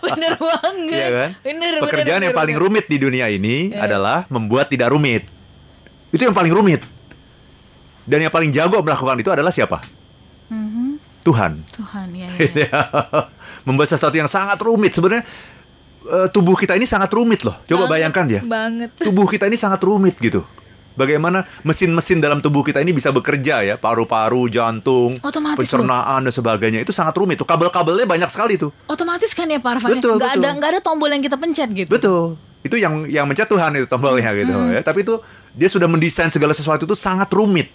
bener 0.00 0.40
banget. 0.40 0.88
Iya 0.88 1.08
kan? 1.10 1.30
Bener, 1.42 1.72
Pekerjaan 1.80 2.16
bener, 2.16 2.22
yang 2.22 2.32
bener, 2.32 2.40
paling 2.40 2.56
bener. 2.56 2.64
rumit 2.64 2.84
di 2.88 2.96
dunia 2.96 3.28
ini 3.28 3.56
Iya. 3.68 3.84
adalah 3.84 4.24
membuat 4.26 4.72
tidak 4.72 4.88
rumit. 4.88 5.28
Itu 6.10 6.22
yang 6.26 6.34
paling 6.34 6.50
rumit. 6.50 6.82
Dan 8.04 8.26
yang 8.26 8.32
paling 8.34 8.50
jago 8.50 8.82
melakukan 8.82 9.22
itu 9.22 9.30
adalah 9.30 9.54
siapa? 9.54 9.78
Mhm. 10.50 10.98
Tuhan. 11.20 11.52
Tuhan, 11.76 12.08
ya, 12.16 12.28
ya. 12.64 12.80
membuat 13.68 13.92
sesuatu 13.92 14.16
yang 14.16 14.26
sangat 14.26 14.56
rumit 14.64 14.96
sebenarnya 14.96 15.20
eh, 16.08 16.28
tubuh 16.32 16.56
kita 16.56 16.74
ini 16.74 16.88
sangat 16.88 17.12
rumit 17.12 17.44
loh. 17.44 17.60
Coba 17.68 17.86
Banget, 17.86 17.92
bayangkan 17.92 18.24
ya. 18.26 18.40
Banget. 18.40 18.90
Tubuh 19.06 19.28
kita 19.28 19.44
ini 19.46 19.60
sangat 19.60 19.84
rumit 19.84 20.16
gitu. 20.16 20.42
Bagaimana 20.98 21.46
mesin-mesin 21.62 22.18
dalam 22.18 22.42
tubuh 22.42 22.66
kita 22.66 22.82
ini 22.82 22.90
bisa 22.90 23.14
bekerja 23.14 23.62
ya, 23.62 23.78
paru-paru, 23.78 24.50
jantung, 24.50 25.14
Otomatis 25.22 25.56
pencernaan 25.56 26.26
dan 26.26 26.34
sebagainya 26.34 26.82
itu 26.82 26.90
sangat 26.90 27.14
rumit 27.14 27.38
tuh. 27.38 27.46
Kabel-kabelnya 27.46 28.04
banyak 28.04 28.28
sekali 28.28 28.58
tuh. 28.58 28.74
Otomatis 28.90 29.30
kan 29.32 29.46
ya 29.48 29.62
Pak 29.62 29.80
Arfan. 29.80 29.86
ya? 29.86 29.96
Betul, 29.96 30.12
nggak 30.18 30.32
betul. 30.34 30.42
ada 30.44 30.48
nggak 30.58 30.70
ada 30.76 30.80
tombol 30.82 31.08
yang 31.08 31.22
kita 31.22 31.38
pencet 31.38 31.68
gitu. 31.72 31.88
Betul. 31.88 32.36
Itu 32.60 32.76
yang 32.76 33.06
yang 33.08 33.24
mencet 33.24 33.48
Tuhan 33.48 33.70
itu 33.80 33.86
tombolnya 33.86 34.34
gitu 34.34 34.52
ya. 34.76 34.82
Tapi 34.82 35.06
itu 35.06 35.14
dia 35.54 35.68
sudah 35.70 35.90
mendesain 35.90 36.30
segala 36.30 36.54
sesuatu 36.54 36.86
itu 36.86 36.96
sangat 36.98 37.30
rumit. 37.32 37.70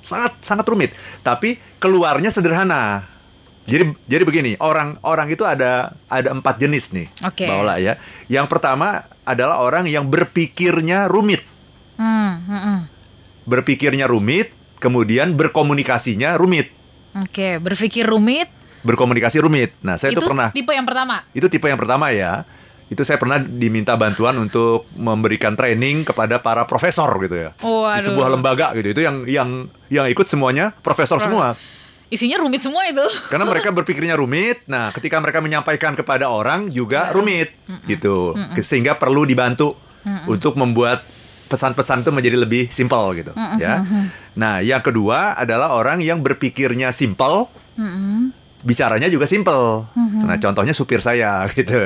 Sangat 0.00 0.36
sangat 0.40 0.66
rumit. 0.66 0.90
Tapi 1.20 1.60
keluarnya 1.78 2.32
sederhana. 2.32 3.06
Jadi 3.68 3.92
jadi 4.08 4.22
begini, 4.26 4.52
orang 4.58 4.98
orang 5.06 5.30
itu 5.30 5.46
ada 5.46 5.94
ada 6.10 6.28
empat 6.34 6.58
jenis 6.58 6.90
nih. 6.90 7.06
Oke. 7.22 7.46
Baola 7.46 7.78
ya. 7.78 8.00
Yang 8.26 8.50
pertama 8.50 9.06
adalah 9.22 9.62
orang 9.62 9.86
yang 9.86 10.08
berpikirnya 10.10 11.06
rumit. 11.06 11.44
Hmm, 12.00 12.40
hmm, 12.42 12.60
hmm. 12.64 12.78
Berpikirnya 13.46 14.08
rumit, 14.08 14.50
kemudian 14.80 15.36
berkomunikasinya 15.36 16.34
rumit. 16.40 16.72
Oke, 17.14 17.60
berpikir 17.60 18.08
rumit. 18.08 18.48
Berkomunikasi 18.80 19.38
rumit. 19.44 19.76
Nah, 19.84 20.00
saya 20.00 20.16
itu 20.16 20.24
tuh 20.24 20.32
pernah 20.32 20.48
tipe 20.50 20.72
yang 20.72 20.88
pertama. 20.88 21.22
Itu 21.36 21.52
tipe 21.52 21.68
yang 21.68 21.76
pertama 21.76 22.10
ya. 22.10 22.48
Itu 22.90 23.06
saya 23.06 23.22
pernah 23.22 23.38
diminta 23.38 23.94
bantuan 23.94 24.34
untuk 24.42 24.90
memberikan 24.98 25.54
training 25.54 26.02
kepada 26.02 26.42
para 26.42 26.66
profesor 26.66 27.06
gitu 27.22 27.38
ya. 27.38 27.50
Waduh. 27.62 27.96
Di 27.96 28.02
sebuah 28.02 28.28
lembaga 28.34 28.74
gitu. 28.74 28.90
Itu 28.90 29.00
yang 29.06 29.16
yang 29.30 29.48
yang 29.86 30.06
ikut 30.10 30.26
semuanya 30.26 30.74
profesor 30.74 31.22
Pro- 31.22 31.30
semua. 31.30 31.46
Isinya 32.10 32.42
rumit 32.42 32.58
semua 32.66 32.82
itu. 32.90 33.06
Karena 33.30 33.46
mereka 33.46 33.70
berpikirnya 33.78 34.18
rumit. 34.18 34.66
Nah, 34.66 34.90
ketika 34.90 35.22
mereka 35.22 35.38
menyampaikan 35.38 35.94
kepada 35.94 36.26
orang 36.26 36.66
juga 36.74 37.14
rumit 37.14 37.54
gitu. 37.86 38.34
Sehingga 38.58 38.98
perlu 38.98 39.22
dibantu 39.22 39.78
untuk 40.26 40.58
membuat 40.58 41.06
pesan-pesan 41.46 42.02
itu 42.06 42.10
menjadi 42.10 42.38
lebih 42.42 42.70
simpel 42.70 43.10
gitu 43.14 43.30
ya. 43.58 43.86
Nah, 44.34 44.58
yang 44.62 44.82
kedua 44.82 45.38
adalah 45.38 45.74
orang 45.78 46.02
yang 46.02 46.18
berpikirnya 46.18 46.90
simpel. 46.90 47.46
Bicaranya 48.60 49.08
juga 49.08 49.24
simple. 49.24 49.88
Nah, 49.96 50.36
contohnya 50.36 50.76
supir 50.76 51.00
saya 51.00 51.44
gitu. 51.56 51.76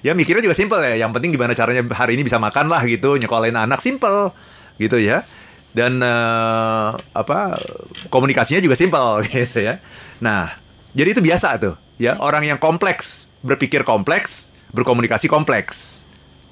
ya 0.00 0.12
mikirnya 0.16 0.44
juga 0.44 0.56
simple 0.56 0.80
ya. 0.80 1.06
Yang 1.06 1.10
penting 1.20 1.30
gimana 1.36 1.52
caranya 1.52 1.84
hari 1.92 2.16
ini 2.16 2.24
bisa 2.24 2.40
makan 2.40 2.72
lah 2.72 2.82
gitu, 2.88 3.16
nyekolahin 3.20 3.56
anak 3.56 3.84
simple 3.84 4.32
gitu 4.80 4.96
ya. 4.96 5.24
Dan 5.70 6.02
eh, 6.02 6.88
apa 6.96 7.60
komunikasinya 8.08 8.60
juga 8.64 8.74
simple 8.76 9.22
gitu 9.30 9.60
ya. 9.60 9.78
Nah, 10.24 10.52
jadi 10.96 11.14
itu 11.16 11.22
biasa 11.22 11.60
tuh 11.60 11.74
ya. 12.00 12.16
Orang 12.18 12.44
yang 12.48 12.56
kompleks 12.56 13.30
berpikir 13.40 13.84
kompleks, 13.84 14.52
berkomunikasi 14.72 15.28
kompleks. 15.28 16.04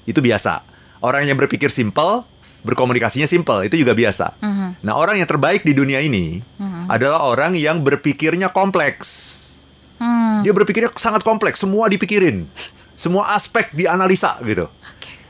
Itu 0.09 0.25
biasa. 0.25 0.65
Orang 1.05 1.29
yang 1.29 1.39
berpikir 1.39 1.71
simple, 1.71 2.27
berkomunikasinya 2.69 3.25
simple, 3.25 3.65
itu 3.65 3.81
juga 3.81 3.97
biasa. 3.97 4.37
Mhm. 4.45 4.85
Nah, 4.85 4.95
orang 5.01 5.17
yang 5.17 5.29
terbaik 5.29 5.65
di 5.65 5.73
dunia 5.73 6.05
ini 6.05 6.45
adalah 6.89 7.25
orang 7.25 7.57
yang 7.57 7.81
berpikirnya 7.85 8.53
kompleks. 8.53 9.37
Hmm. 9.99 10.47
Dia 10.47 10.55
berpikirnya 10.55 10.95
sangat 10.95 11.27
kompleks, 11.27 11.59
semua 11.61 11.91
dipikirin. 11.91 12.47
Semua 12.95 13.35
aspek 13.35 13.71
dianalisa 13.75 14.39
gitu. 14.43 14.67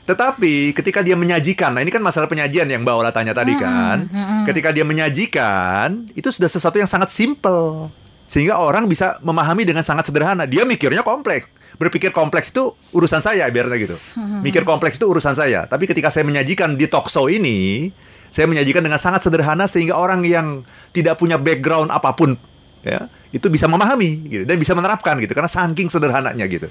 Tetapi 0.08 0.72
ketika 0.72 1.04
dia 1.04 1.16
menyajikan, 1.20 1.68
nah 1.76 1.84
ini 1.84 1.92
kan 1.92 2.00
masalah 2.00 2.24
penyajian 2.32 2.64
yang 2.64 2.80
Mbak 2.80 2.94
Ola 2.96 3.12
tanya 3.12 3.36
tadi 3.36 3.52
kan. 3.60 4.08
Ketika 4.48 4.72
dia 4.72 4.84
menyajikan, 4.84 6.08
itu 6.16 6.32
sudah 6.32 6.48
sesuatu 6.48 6.80
yang 6.80 6.88
sangat 6.88 7.12
simple. 7.12 7.92
Sehingga 8.24 8.56
orang 8.56 8.88
bisa 8.88 9.20
memahami 9.20 9.68
dengan 9.68 9.84
sangat 9.84 10.08
sederhana. 10.08 10.48
Dia 10.48 10.64
mikirnya 10.64 11.04
kompleks. 11.04 11.48
Berpikir 11.78 12.10
kompleks 12.10 12.50
itu 12.50 12.74
urusan 12.90 13.22
saya, 13.22 13.46
biarnya 13.48 13.78
gitu. 13.78 13.96
Mikir 14.42 14.66
kompleks 14.66 14.98
itu 14.98 15.06
urusan 15.06 15.38
saya. 15.38 15.64
Tapi 15.70 15.86
ketika 15.86 16.10
saya 16.10 16.26
menyajikan 16.26 16.74
di 16.74 16.90
talk 16.90 17.06
show 17.06 17.30
ini, 17.30 17.88
saya 18.34 18.50
menyajikan 18.50 18.82
dengan 18.82 18.98
sangat 18.98 19.24
sederhana 19.24 19.64
sehingga 19.64 19.96
orang 19.96 20.26
yang 20.26 20.66
tidak 20.92 21.16
punya 21.16 21.38
background 21.40 21.88
apa 21.88 22.12
pun 22.12 22.36
ya 22.84 23.10
itu 23.34 23.44
bisa 23.52 23.68
memahami 23.68 24.10
gitu 24.30 24.44
dan 24.48 24.56
bisa 24.56 24.72
menerapkan 24.72 25.18
gitu 25.20 25.32
karena 25.36 25.50
saking 25.50 25.88
sederhananya 25.92 26.44
gitu. 26.48 26.68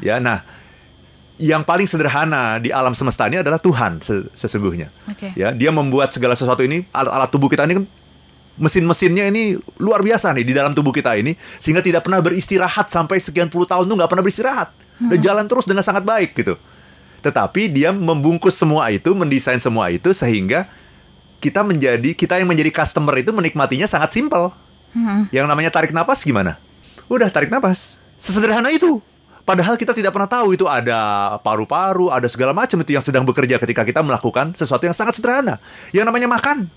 Ya, 0.00 0.20
nah 0.20 0.44
yang 1.40 1.64
paling 1.64 1.88
sederhana 1.88 2.60
di 2.60 2.68
alam 2.68 2.92
semesta 2.92 3.24
ini 3.24 3.40
adalah 3.40 3.56
Tuhan 3.56 4.04
se- 4.04 4.28
sesungguhnya. 4.36 4.92
Oke. 5.08 5.32
Ya, 5.32 5.56
dia 5.56 5.72
membuat 5.72 6.12
segala 6.12 6.36
sesuatu 6.36 6.60
ini 6.60 6.84
alat-alat 6.92 7.28
tubuh 7.32 7.48
kita 7.48 7.64
ini 7.64 7.80
kan 7.80 7.84
mesin-mesinnya 8.60 9.32
ini 9.32 9.56
luar 9.80 10.04
biasa 10.04 10.36
nih 10.36 10.44
di 10.44 10.52
dalam 10.52 10.76
tubuh 10.76 10.92
kita 10.92 11.16
ini 11.16 11.32
sehingga 11.56 11.80
tidak 11.80 12.04
pernah 12.04 12.20
beristirahat 12.20 12.92
sampai 12.92 13.16
sekian 13.16 13.48
puluh 13.48 13.64
tahun 13.64 13.88
tuh 13.88 13.96
nggak 13.96 14.10
pernah 14.12 14.22
beristirahat 14.22 14.68
dan 15.00 15.18
jalan 15.24 15.48
terus 15.48 15.64
dengan 15.64 15.80
sangat 15.80 16.04
baik 16.04 16.36
gitu. 16.36 16.60
Tetapi 17.24 17.72
dia 17.72 17.92
membungkus 17.92 18.56
semua 18.56 18.92
itu, 18.92 19.12
mendesain 19.16 19.60
semua 19.60 19.88
itu 19.88 20.12
sehingga 20.12 20.68
kita 21.40 21.64
menjadi 21.64 22.12
kita 22.12 22.36
yang 22.36 22.48
menjadi 22.52 22.68
customer 22.68 23.16
itu 23.16 23.32
menikmatinya 23.32 23.88
sangat 23.88 24.12
simpel. 24.12 24.52
Yang 25.32 25.46
namanya 25.48 25.70
tarik 25.72 25.96
napas 25.96 26.20
gimana? 26.20 26.60
Udah 27.08 27.32
tarik 27.32 27.48
napas. 27.48 27.96
Sesederhana 28.20 28.68
itu. 28.68 29.00
Padahal 29.40 29.74
kita 29.74 29.96
tidak 29.96 30.14
pernah 30.14 30.30
tahu 30.30 30.54
itu 30.54 30.68
ada 30.68 31.34
paru-paru, 31.42 32.12
ada 32.12 32.28
segala 32.30 32.54
macam 32.54 32.76
itu 32.84 32.94
yang 32.94 33.02
sedang 33.02 33.24
bekerja 33.26 33.58
ketika 33.58 33.82
kita 33.82 34.04
melakukan 34.04 34.54
sesuatu 34.54 34.84
yang 34.86 34.94
sangat 34.94 35.16
sederhana. 35.16 35.58
Yang 35.90 36.06
namanya 36.12 36.28
makan. 36.30 36.70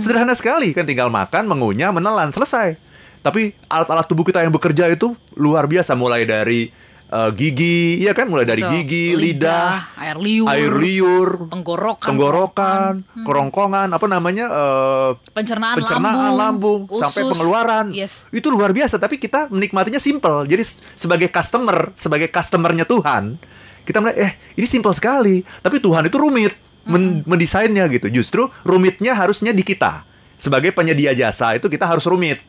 Sederhana 0.00 0.32
sekali 0.32 0.72
kan 0.72 0.88
tinggal 0.88 1.12
makan, 1.12 1.44
mengunyah, 1.44 1.92
menelan, 1.92 2.32
selesai. 2.32 2.76
Tapi 3.20 3.52
alat-alat 3.68 4.08
tubuh 4.08 4.24
kita 4.24 4.40
yang 4.40 4.52
bekerja 4.52 4.88
itu 4.88 5.12
luar 5.36 5.68
biasa 5.68 5.92
mulai 5.92 6.24
dari 6.24 6.72
eh, 7.12 7.30
gigi, 7.36 8.00
ya 8.00 8.16
kan 8.16 8.32
mulai 8.32 8.48
dari 8.48 8.64
Betul. 8.64 8.72
gigi, 8.80 9.06
lidah, 9.12 9.92
air 10.00 10.16
liur, 10.16 10.48
air 10.48 10.72
liur, 10.72 11.28
tenggorokan, 11.52 12.06
tenggorokan, 12.08 12.92
kerongkongan, 13.28 13.88
apa 13.92 14.06
namanya 14.08 14.46
eh, 14.48 15.10
pencernaan, 15.36 15.76
pencernaan 15.76 16.32
lambung, 16.32 16.88
usus. 16.88 17.04
sampai 17.04 17.28
pengeluaran. 17.28 17.92
Yes. 17.92 18.24
Itu 18.32 18.48
luar 18.48 18.72
biasa, 18.72 18.96
tapi 18.96 19.20
kita 19.20 19.52
menikmatinya 19.52 20.00
simple. 20.00 20.48
Jadi 20.48 20.64
sebagai 20.96 21.28
customer, 21.28 21.92
sebagai 22.00 22.32
customernya 22.32 22.88
Tuhan, 22.88 23.36
kita 23.84 24.00
melihat 24.00 24.16
eh 24.16 24.32
ini 24.56 24.64
simple 24.64 24.96
sekali, 24.96 25.44
tapi 25.60 25.76
Tuhan 25.76 26.08
itu 26.08 26.16
rumit 26.16 26.69
men- 26.84 27.22
mendesainnya 27.24 27.84
gitu. 27.86 28.08
Justru 28.08 28.46
rumitnya 28.62 29.12
harusnya 29.12 29.50
di 29.50 29.60
kita. 29.60 30.06
Sebagai 30.36 30.72
penyedia 30.72 31.12
jasa 31.12 31.52
itu 31.52 31.68
kita 31.68 31.84
harus 31.84 32.00
rumit. 32.04 32.40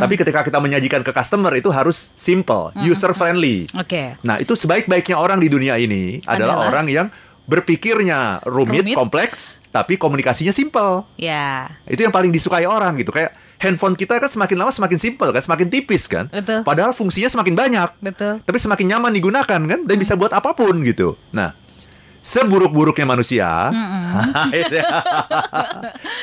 Tapi 0.00 0.18
ketika 0.18 0.42
kita 0.42 0.58
menyajikan 0.58 1.00
ke 1.00 1.10
customer 1.10 1.54
itu 1.54 1.70
harus 1.70 2.10
simple, 2.12 2.74
user 2.80 3.12
friendly. 3.12 3.70
Oke. 3.72 4.18
Nah, 4.20 4.34
itu 4.36 4.58
sebaik-baiknya 4.58 5.14
orang 5.14 5.38
di 5.38 5.46
dunia 5.46 5.76
ini 5.76 6.18
adalah, 6.24 6.58
Adalah? 6.58 6.68
orang 6.68 6.86
yang 6.90 7.06
berpikirnya 7.46 8.40
rumit, 8.46 8.82
Rumit. 8.82 8.96
kompleks, 8.96 9.60
tapi 9.68 9.94
komunikasinya 9.94 10.50
simple. 10.50 11.04
Ya. 11.18 11.70
Itu 11.84 12.00
yang 12.00 12.10
paling 12.10 12.30
disukai 12.30 12.64
orang 12.64 12.96
gitu. 12.96 13.10
Kayak 13.10 13.34
handphone 13.58 13.92
kita 13.92 14.16
kan 14.16 14.26
semakin 14.26 14.56
lama 14.56 14.72
semakin 14.72 14.96
simple 14.96 15.28
kan, 15.28 15.42
semakin 15.44 15.68
tipis 15.68 16.06
kan. 16.06 16.26
Betul. 16.26 16.62
Padahal 16.62 16.90
fungsinya 16.90 17.28
semakin 17.28 17.52
banyak. 17.52 17.88
Betul. 18.00 18.40
Tapi 18.40 18.56
semakin 18.56 18.86
nyaman 18.88 19.12
digunakan 19.12 19.60
kan 19.60 19.80
dan 19.84 19.96
bisa 19.98 20.16
buat 20.16 20.32
apa 20.32 20.50
pun 20.50 20.72
gitu. 20.80 21.18
Nah, 21.30 21.52
seburuk-buruknya 22.20 23.08
manusia 23.08 23.48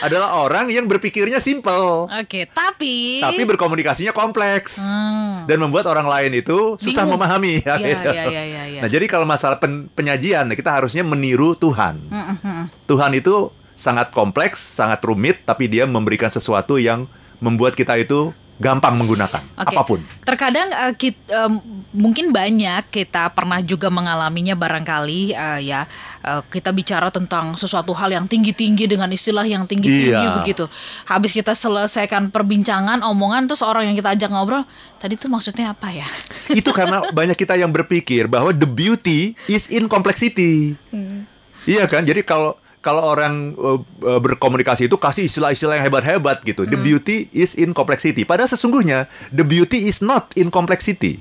adalah 0.05 0.45
orang 0.45 0.69
yang 0.69 0.85
berpikirnya 0.85 1.41
simple, 1.41 2.05
Oke, 2.07 2.45
tapi 2.49 3.19
tapi 3.19 3.41
berkomunikasinya 3.43 4.13
kompleks. 4.13 4.77
Hmm. 4.77 5.49
Dan 5.49 5.63
membuat 5.63 5.87
orang 5.87 6.05
lain 6.05 6.37
itu 6.37 6.75
susah 6.77 7.07
Bingung. 7.07 7.17
memahami. 7.17 7.63
Iya, 7.63 7.75
gitu. 7.81 8.09
iya, 8.11 8.23
iya, 8.27 8.43
iya, 8.43 8.63
iya. 8.67 8.81
Nah, 8.83 8.89
jadi 8.91 9.05
kalau 9.07 9.25
masalah 9.25 9.57
pen- 9.57 9.87
penyajian, 9.95 10.45
kita 10.53 10.69
harusnya 10.69 11.01
meniru 11.01 11.55
Tuhan. 11.55 11.97
Mm-mm. 12.11 12.67
Tuhan 12.85 13.11
itu 13.15 13.49
sangat 13.73 14.11
kompleks, 14.11 14.59
sangat 14.59 14.99
rumit, 15.07 15.41
tapi 15.47 15.71
dia 15.71 15.87
memberikan 15.87 16.27
sesuatu 16.27 16.75
yang 16.77 17.07
membuat 17.39 17.77
kita 17.77 17.95
itu 17.95 18.33
gampang 18.57 18.97
menggunakan 18.97 19.41
Oke. 19.53 19.69
apa 19.69 19.81
pun. 19.81 19.99
Terkadang 20.21 20.67
eh, 20.67 20.93
kit- 20.93 21.21
em, 21.27 21.61
mungkin 21.91 22.29
banyak 22.29 22.89
kita 22.89 23.29
pernah 23.29 23.61
juga 23.61 23.87
mengalaminya 23.87 24.53
barangkali 24.53 25.21
eh, 25.31 25.59
ya 25.63 25.85
eh, 26.21 26.41
kita 26.43 26.69
bicara 26.69 27.07
tentang 27.07 27.53
sesuatu 27.53 27.93
hal 27.93 28.09
yang 28.09 28.25
tinggi-tinggi 28.25 28.85
dengan 28.85 29.07
istilah 29.07 29.45
yang 29.45 29.63
tinggi-tinggi 29.63 30.09
Iya. 30.09 30.35
begitu. 30.35 30.65
Habis 31.05 31.31
kita 31.31 31.53
selesaikan 31.53 32.29
perbincangan, 32.29 33.01
omongan 33.01 33.45
terus 33.45 33.61
orang 33.61 33.87
yang 33.87 33.95
kita 33.95 34.13
ajak 34.13 34.29
ngobrol, 34.29 34.65
tadi 34.97 35.13
tuh 35.13 35.29
maksudnya 35.29 35.71
apa 35.71 35.93
ya? 35.93 36.07
itu 36.59 36.69
karena 36.71 37.05
banyak 37.09 37.37
kita 37.37 37.53
yang 37.55 37.69
berpikir 37.69 38.25
bahwa 38.25 38.49
the 38.49 38.65
beauty 38.65 39.37
is 39.45 39.69
in 39.69 39.85
complexity. 39.85 40.73
Iya 41.63 41.85
kan? 41.85 42.01
Jadi 42.01 42.23
kalau 42.23 42.55
kalau 42.81 43.03
orang 43.03 43.57
uh, 43.57 43.81
uh, 44.05 44.19
berkomunikasi 44.21 44.87
itu 44.87 44.95
kasih 44.95 45.27
istilah-istilah 45.27 45.81
yang 45.81 45.85
hebat-hebat 45.89 46.39
gitu. 46.45 46.63
The 46.63 46.79
beauty 46.79 47.27
is 47.35 47.57
in 47.57 47.75
complexity. 47.75 48.23
Padahal 48.23 48.47
sesungguhnya 48.47 49.09
the 49.33 49.43
beauty 49.43 49.89
is 49.89 49.99
not 49.99 50.31
in 50.37 50.47
complexity. 50.53 51.19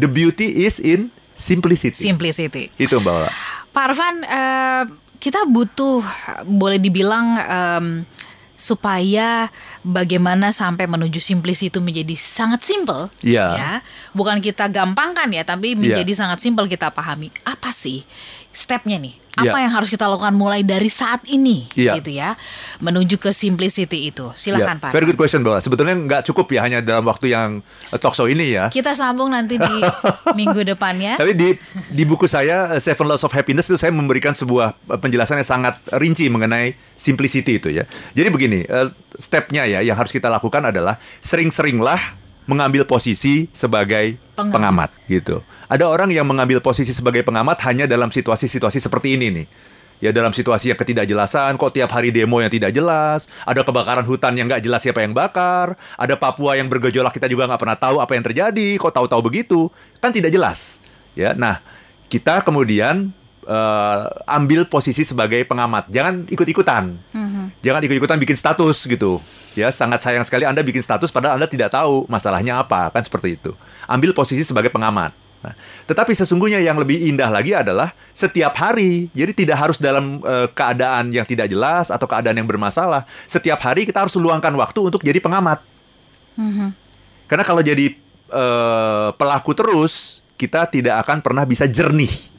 The 0.00 0.10
beauty 0.10 0.66
is 0.66 0.82
in 0.82 1.14
simplicity. 1.34 2.02
Simplicity. 2.02 2.70
itu 2.78 2.94
Mbak 2.98 3.14
Ola. 3.14 3.30
Pak 3.74 3.84
Arfan, 3.90 4.16
eh, 4.22 4.82
kita 5.18 5.50
butuh 5.50 5.98
boleh 6.46 6.78
dibilang 6.78 7.38
em, 7.42 7.86
supaya 8.54 9.50
bagaimana 9.82 10.54
sampai 10.54 10.86
menuju 10.86 11.18
simplicity 11.18 11.74
itu 11.74 11.82
menjadi 11.82 12.14
sangat 12.14 12.62
simple. 12.62 13.10
Iya. 13.26 13.46
Ya, 13.58 13.72
bukan 14.14 14.38
kita 14.38 14.70
gampangkan 14.70 15.26
ya, 15.34 15.42
tapi 15.42 15.74
menjadi 15.74 16.14
sangat 16.14 16.38
simple 16.38 16.70
kita 16.70 16.94
pahami. 16.94 17.34
Apa 17.42 17.74
sih 17.74 18.06
stepnya 18.54 18.96
nih? 18.96 19.20
Apa 19.34 19.58
Iya. 19.58 19.66
yang 19.66 19.72
harus 19.74 19.90
kita 19.90 20.06
lakukan 20.06 20.30
mulai 20.30 20.62
dari 20.62 20.86
saat 20.86 21.26
ini, 21.26 21.66
Iya. 21.74 21.98
gitu 21.98 22.14
ya, 22.14 22.38
menuju 22.78 23.18
ke 23.18 23.34
simplicity 23.34 24.14
itu. 24.14 24.30
Silakan 24.38 24.78
Ya, 24.78 24.82
Pak. 24.86 24.90
Very 24.94 25.10
good 25.10 25.18
question, 25.18 25.42
Ola. 25.42 25.58
Sebetulnya 25.58 25.98
nggak 25.98 26.22
cukup 26.30 26.46
ya 26.54 26.62
hanya 26.62 26.78
dalam 26.78 27.02
waktu 27.02 27.34
yang 27.34 27.58
uh, 27.90 27.98
talk 27.98 28.14
show 28.14 28.30
ini 28.30 28.54
ya. 28.54 28.70
Kita 28.70 28.94
sambung 28.94 29.34
nanti 29.34 29.58
di 29.58 29.74
minggu 30.38 30.62
depannya. 30.62 31.18
Tapi 31.18 31.34
di 31.34 31.50
di 31.90 32.02
buku 32.06 32.30
saya 32.30 32.78
uh, 32.78 32.78
Seven 32.78 33.10
Laws 33.10 33.26
of 33.26 33.34
Happiness 33.34 33.66
itu 33.66 33.74
saya 33.74 33.90
memberikan 33.90 34.38
sebuah 34.38 34.70
uh, 34.70 34.98
penjelasan 35.02 35.42
yang 35.42 35.50
sangat 35.50 35.82
rinci 35.98 36.30
mengenai 36.30 36.78
simplicity 36.94 37.58
itu 37.58 37.74
ya. 37.74 37.82
Jadi 38.14 38.30
begini, 38.30 38.62
stepnya 39.18 39.66
ya 39.66 39.82
yang 39.82 39.98
harus 39.98 40.14
kita 40.14 40.30
lakukan 40.30 40.70
adalah 40.70 41.02
sering-seringlah 41.18 42.23
mengambil 42.44 42.84
posisi 42.84 43.48
sebagai 43.52 44.20
Pengamat. 44.36 44.54
pengamat 44.54 44.90
gitu. 45.08 45.36
Ada 45.68 45.88
orang 45.88 46.12
yang 46.12 46.28
mengambil 46.28 46.60
posisi 46.60 46.92
sebagai 46.92 47.24
pengamat 47.24 47.60
hanya 47.64 47.88
dalam 47.88 48.12
situasi-situasi 48.12 48.78
seperti 48.78 49.16
ini 49.16 49.28
nih. 49.32 49.46
Ya 50.02 50.10
dalam 50.12 50.34
situasi 50.36 50.68
yang 50.68 50.76
ketidakjelasan, 50.76 51.56
kok 51.56 51.72
tiap 51.72 51.88
hari 51.94 52.12
demo 52.12 52.36
yang 52.42 52.52
tidak 52.52 52.74
jelas, 52.76 53.24
ada 53.46 53.64
kebakaran 53.64 54.04
hutan 54.04 54.36
yang 54.36 54.50
nggak 54.50 54.60
jelas 54.60 54.84
siapa 54.84 55.00
yang 55.00 55.16
bakar, 55.16 55.78
ada 55.96 56.14
Papua 56.18 56.60
yang 56.60 56.68
bergejolak 56.68 57.14
kita 57.14 57.30
juga 57.30 57.48
nggak 57.48 57.62
pernah 57.62 57.78
tahu 57.78 57.96
apa 58.02 58.12
yang 58.12 58.24
terjadi, 58.26 58.68
kok 58.76 58.92
tahu-tahu 58.92 59.22
begitu, 59.24 59.72
kan 60.04 60.12
tidak 60.12 60.34
jelas. 60.34 60.82
Ya, 61.14 61.32
nah 61.32 61.62
kita 62.10 62.42
kemudian 62.44 63.14
eh, 63.44 64.02
ambil 64.28 64.66
posisi 64.66 65.04
sebagai 65.04 65.44
pengamat, 65.44 65.88
jangan 65.92 66.24
ikut-ikutan, 66.28 66.96
jangan 67.60 67.80
ikut-ikutan 67.84 68.18
bikin 68.20 68.36
status 68.36 68.88
gitu. 68.88 69.20
Ya 69.54 69.70
sangat 69.70 70.02
sayang 70.02 70.26
sekali 70.26 70.42
Anda 70.42 70.66
bikin 70.66 70.82
status 70.82 71.14
padahal 71.14 71.38
Anda 71.38 71.46
tidak 71.46 71.70
tahu 71.70 72.10
masalahnya 72.10 72.58
apa 72.58 72.90
kan 72.90 73.06
seperti 73.06 73.38
itu. 73.38 73.54
Ambil 73.86 74.10
posisi 74.10 74.42
sebagai 74.42 74.68
pengamat. 74.68 75.14
Nah, 75.44 75.54
tetapi 75.84 76.16
sesungguhnya 76.16 76.58
yang 76.58 76.80
lebih 76.80 76.96
indah 77.04 77.28
lagi 77.28 77.52
adalah 77.54 77.92
setiap 78.16 78.56
hari. 78.56 79.12
Jadi 79.14 79.46
tidak 79.46 79.60
harus 79.60 79.76
dalam 79.78 80.18
eh, 80.24 80.48
keadaan 80.50 81.14
yang 81.14 81.28
tidak 81.28 81.46
jelas 81.52 81.92
atau 81.92 82.08
keadaan 82.08 82.34
yang 82.34 82.48
bermasalah. 82.48 83.06
Setiap 83.28 83.60
hari 83.62 83.86
kita 83.86 84.02
harus 84.02 84.16
luangkan 84.16 84.50
waktu 84.56 84.80
untuk 84.80 85.04
jadi 85.04 85.20
pengamat. 85.22 85.62
Karena 87.30 87.44
kalau 87.46 87.62
jadi 87.62 87.94
eh, 88.32 89.08
pelaku 89.14 89.52
terus, 89.54 90.24
kita 90.34 90.66
tidak 90.66 91.06
akan 91.06 91.22
pernah 91.22 91.46
bisa 91.46 91.68
jernih 91.70 92.33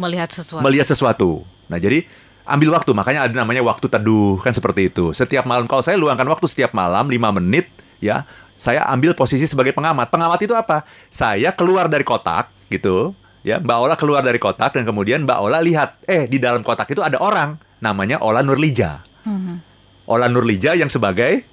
Melihat 0.00 0.32
sesuatu. 0.32 0.64
melihat 0.64 0.86
sesuatu. 0.88 1.30
Nah, 1.68 1.76
jadi 1.76 2.08
ambil 2.48 2.80
waktu, 2.80 2.90
makanya 2.96 3.28
ada 3.28 3.34
namanya 3.36 3.60
waktu 3.60 3.84
teduh 3.86 4.40
kan 4.40 4.56
seperti 4.56 4.88
itu. 4.88 5.12
Setiap 5.12 5.44
malam 5.44 5.68
kalau 5.68 5.84
saya 5.84 6.00
luangkan 6.00 6.24
waktu 6.24 6.48
setiap 6.48 6.72
malam 6.72 7.06
5 7.12 7.36
menit 7.36 7.68
ya, 8.00 8.24
saya 8.56 8.88
ambil 8.88 9.12
posisi 9.12 9.44
sebagai 9.44 9.76
pengamat. 9.76 10.08
Pengamat 10.08 10.40
itu 10.40 10.56
apa? 10.56 10.88
Saya 11.12 11.52
keluar 11.52 11.86
dari 11.92 12.02
kotak 12.02 12.48
gitu, 12.72 13.12
ya. 13.44 13.60
Mbak 13.60 13.76
Ola 13.76 13.94
keluar 14.00 14.24
dari 14.24 14.40
kotak 14.40 14.72
dan 14.72 14.88
kemudian 14.88 15.28
Mbak 15.28 15.38
Ola 15.38 15.60
lihat, 15.60 16.00
eh 16.08 16.24
di 16.24 16.40
dalam 16.40 16.64
kotak 16.64 16.88
itu 16.90 17.04
ada 17.04 17.20
orang 17.20 17.60
namanya 17.84 18.18
Ola 18.24 18.40
Nurlija. 18.40 19.04
Ola 20.08 20.26
Nurlija 20.26 20.74
yang 20.74 20.88
sebagai 20.88 21.44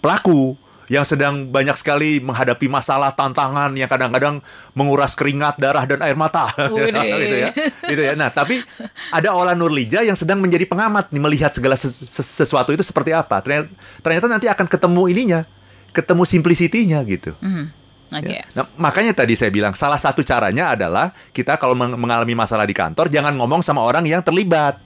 pelaku 0.00 0.58
yang 0.86 1.02
sedang 1.02 1.50
banyak 1.50 1.74
sekali 1.74 2.22
menghadapi 2.22 2.70
masalah 2.70 3.10
tantangan 3.10 3.74
yang 3.74 3.90
kadang-kadang 3.90 4.38
menguras 4.70 5.18
keringat, 5.18 5.58
darah 5.58 5.82
dan 5.82 5.98
air 6.02 6.14
mata. 6.14 6.46
Gitu 7.18 7.36
ya. 7.36 7.50
Gitu 7.86 8.02
ya. 8.02 8.12
Nah, 8.14 8.30
tapi 8.30 8.62
ada 9.10 9.34
Ola 9.34 9.58
Nurlija 9.58 10.06
yang 10.06 10.14
sedang 10.14 10.38
menjadi 10.38 10.62
pengamat 10.64 11.10
nih 11.10 11.22
melihat 11.22 11.50
segala 11.50 11.74
ses- 11.74 11.98
ses- 12.06 12.46
sesuatu 12.46 12.70
itu 12.70 12.86
seperti 12.86 13.10
apa. 13.10 13.42
Ternyata, 13.42 13.66
ternyata 13.98 14.26
nanti 14.30 14.46
akan 14.46 14.66
ketemu 14.66 15.02
ininya. 15.10 15.42
ketemu 15.90 16.28
simplicity-nya 16.28 17.00
gitu. 17.08 17.32
Hmm. 17.40 17.72
Oke. 18.12 18.28
Ya. 18.28 18.44
Nah, 18.52 18.68
makanya 18.76 19.16
tadi 19.16 19.32
saya 19.32 19.48
bilang 19.48 19.72
salah 19.72 19.96
satu 19.96 20.20
caranya 20.20 20.76
adalah 20.76 21.08
kita 21.32 21.56
kalau 21.56 21.72
meng- 21.72 21.96
mengalami 21.96 22.36
masalah 22.36 22.68
di 22.68 22.76
kantor 22.76 23.08
jangan 23.08 23.32
ngomong 23.32 23.64
sama 23.64 23.80
orang 23.80 24.04
yang 24.04 24.20
terlibat. 24.20 24.76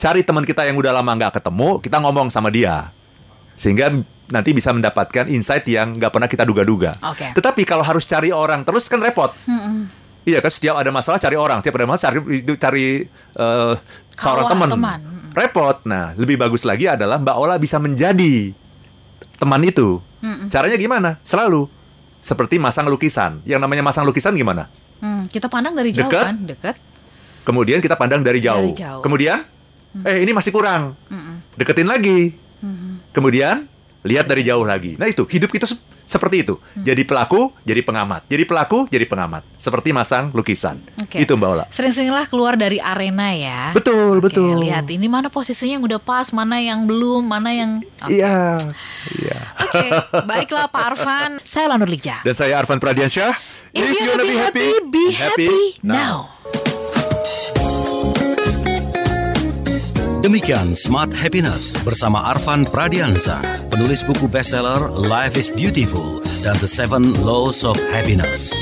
Cari 0.00 0.24
teman 0.24 0.48
kita 0.48 0.64
yang 0.64 0.80
udah 0.80 0.96
lama 0.96 1.12
nggak 1.12 1.36
ketemu, 1.36 1.76
kita 1.84 2.00
ngomong 2.00 2.32
sama 2.32 2.48
dia. 2.48 2.88
Sehingga 3.60 3.92
nanti 4.32 4.56
bisa 4.56 4.72
mendapatkan 4.72 5.28
insight 5.28 5.68
yang 5.68 5.92
nggak 5.92 6.08
pernah 6.08 6.24
kita 6.24 6.48
duga-duga. 6.48 6.96
Oke. 7.04 7.36
Tetapi 7.36 7.68
kalau 7.68 7.84
harus 7.84 8.08
cari 8.08 8.32
orang 8.32 8.64
terus 8.64 8.88
kan 8.88 9.04
repot. 9.04 9.28
Iya 10.24 10.40
kan 10.40 10.48
setiap 10.48 10.80
ada 10.80 10.88
masalah 10.88 11.20
cari 11.20 11.36
orang, 11.36 11.60
setiap 11.60 11.76
ada 11.76 11.88
masalah 11.88 12.16
cari 12.16 12.20
cari 12.56 12.86
eh, 13.36 13.74
seorang 14.16 14.46
teman. 14.48 14.68
teman. 14.72 14.98
Mm. 15.04 15.30
Repot. 15.36 15.76
Nah, 15.84 16.16
lebih 16.16 16.40
bagus 16.40 16.64
lagi 16.64 16.88
adalah 16.88 17.20
Mbak 17.20 17.36
Ola 17.36 17.60
bisa 17.60 17.76
menjadi 17.76 18.56
teman 19.36 19.60
itu. 19.60 20.00
Caranya 20.52 20.76
gimana? 20.76 21.10
Selalu 21.24 21.64
seperti 22.20 22.60
masang 22.60 22.88
lukisan. 22.88 23.40
Yang 23.48 23.60
namanya 23.64 23.80
masang 23.84 24.04
lukisan 24.04 24.36
gimana? 24.36 24.68
Hmm, 25.00 25.24
kita 25.32 25.48
pandang 25.48 25.72
dari 25.72 25.96
jauh 25.96 26.12
Dekat? 26.12 26.24
kan, 26.28 26.36
dekat. 26.44 26.76
Kemudian 27.40 27.80
kita 27.80 27.96
pandang 27.96 28.20
dari 28.20 28.44
jauh. 28.44 28.68
Dari 28.68 28.76
jauh. 28.76 29.00
Kemudian, 29.00 29.40
eh 30.04 30.20
ini 30.20 30.36
masih 30.36 30.52
kurang. 30.52 30.92
Mm-mm. 31.08 31.56
Deketin 31.56 31.88
lagi. 31.88 32.36
Mhm. 32.60 32.99
Kemudian 33.10 33.66
lihat 34.00 34.26
dari 34.26 34.42
jauh 34.42 34.64
lagi. 34.64 34.96
Nah 34.96 35.06
itu 35.06 35.26
hidup 35.26 35.50
kita 35.50 35.66
se- 35.66 35.78
seperti 36.06 36.42
itu. 36.42 36.58
Mm. 36.74 36.82
Jadi 36.82 37.02
pelaku, 37.06 37.54
jadi 37.62 37.86
pengamat. 37.86 38.26
Jadi 38.26 38.42
pelaku, 38.42 38.90
jadi 38.90 39.06
pengamat. 39.06 39.46
Seperti 39.54 39.94
masang 39.94 40.34
lukisan. 40.34 40.82
Oke. 40.98 41.22
Itu 41.22 41.38
Mbak 41.38 41.48
Ola. 41.48 41.64
Sering-seringlah 41.70 42.26
keluar 42.26 42.58
dari 42.58 42.82
arena 42.82 43.30
ya. 43.30 43.70
Betul, 43.70 44.18
Oke, 44.18 44.26
betul. 44.26 44.58
Lihat 44.66 44.90
ini 44.90 45.06
mana 45.06 45.30
posisinya 45.30 45.78
yang 45.78 45.84
udah 45.86 46.02
pas, 46.02 46.34
mana 46.34 46.58
yang 46.58 46.82
belum, 46.82 47.22
mana 47.22 47.54
yang. 47.54 47.78
Oke, 48.02 48.18
Iya, 48.18 48.58
iya. 49.22 49.38
baiklah 50.26 50.66
Pak 50.66 50.82
Arfan. 50.94 51.38
Saya 51.46 51.70
Lanur 51.70 51.86
Lija. 51.86 52.26
Dan 52.26 52.34
saya 52.34 52.58
Arfan 52.58 52.82
Pradiansyah. 52.82 53.30
If 53.70 53.86
you 53.86 54.10
wanna 54.10 54.26
be 54.26 54.34
happy, 54.34 54.68
be 54.90 55.04
happy 55.14 55.54
now. 55.86 56.26
Demikian 60.20 60.76
Smart 60.76 61.16
Happiness 61.16 61.72
bersama 61.80 62.28
Arfan 62.36 62.68
Pradiansa, 62.68 63.40
penulis 63.72 64.04
buku 64.04 64.28
bestseller 64.28 64.92
Life 64.92 65.32
is 65.40 65.48
Beautiful 65.48 66.20
dan 66.44 66.60
The 66.60 66.68
Seven 66.68 67.16
Laws 67.24 67.64
of 67.64 67.80
Happiness. 67.88 68.52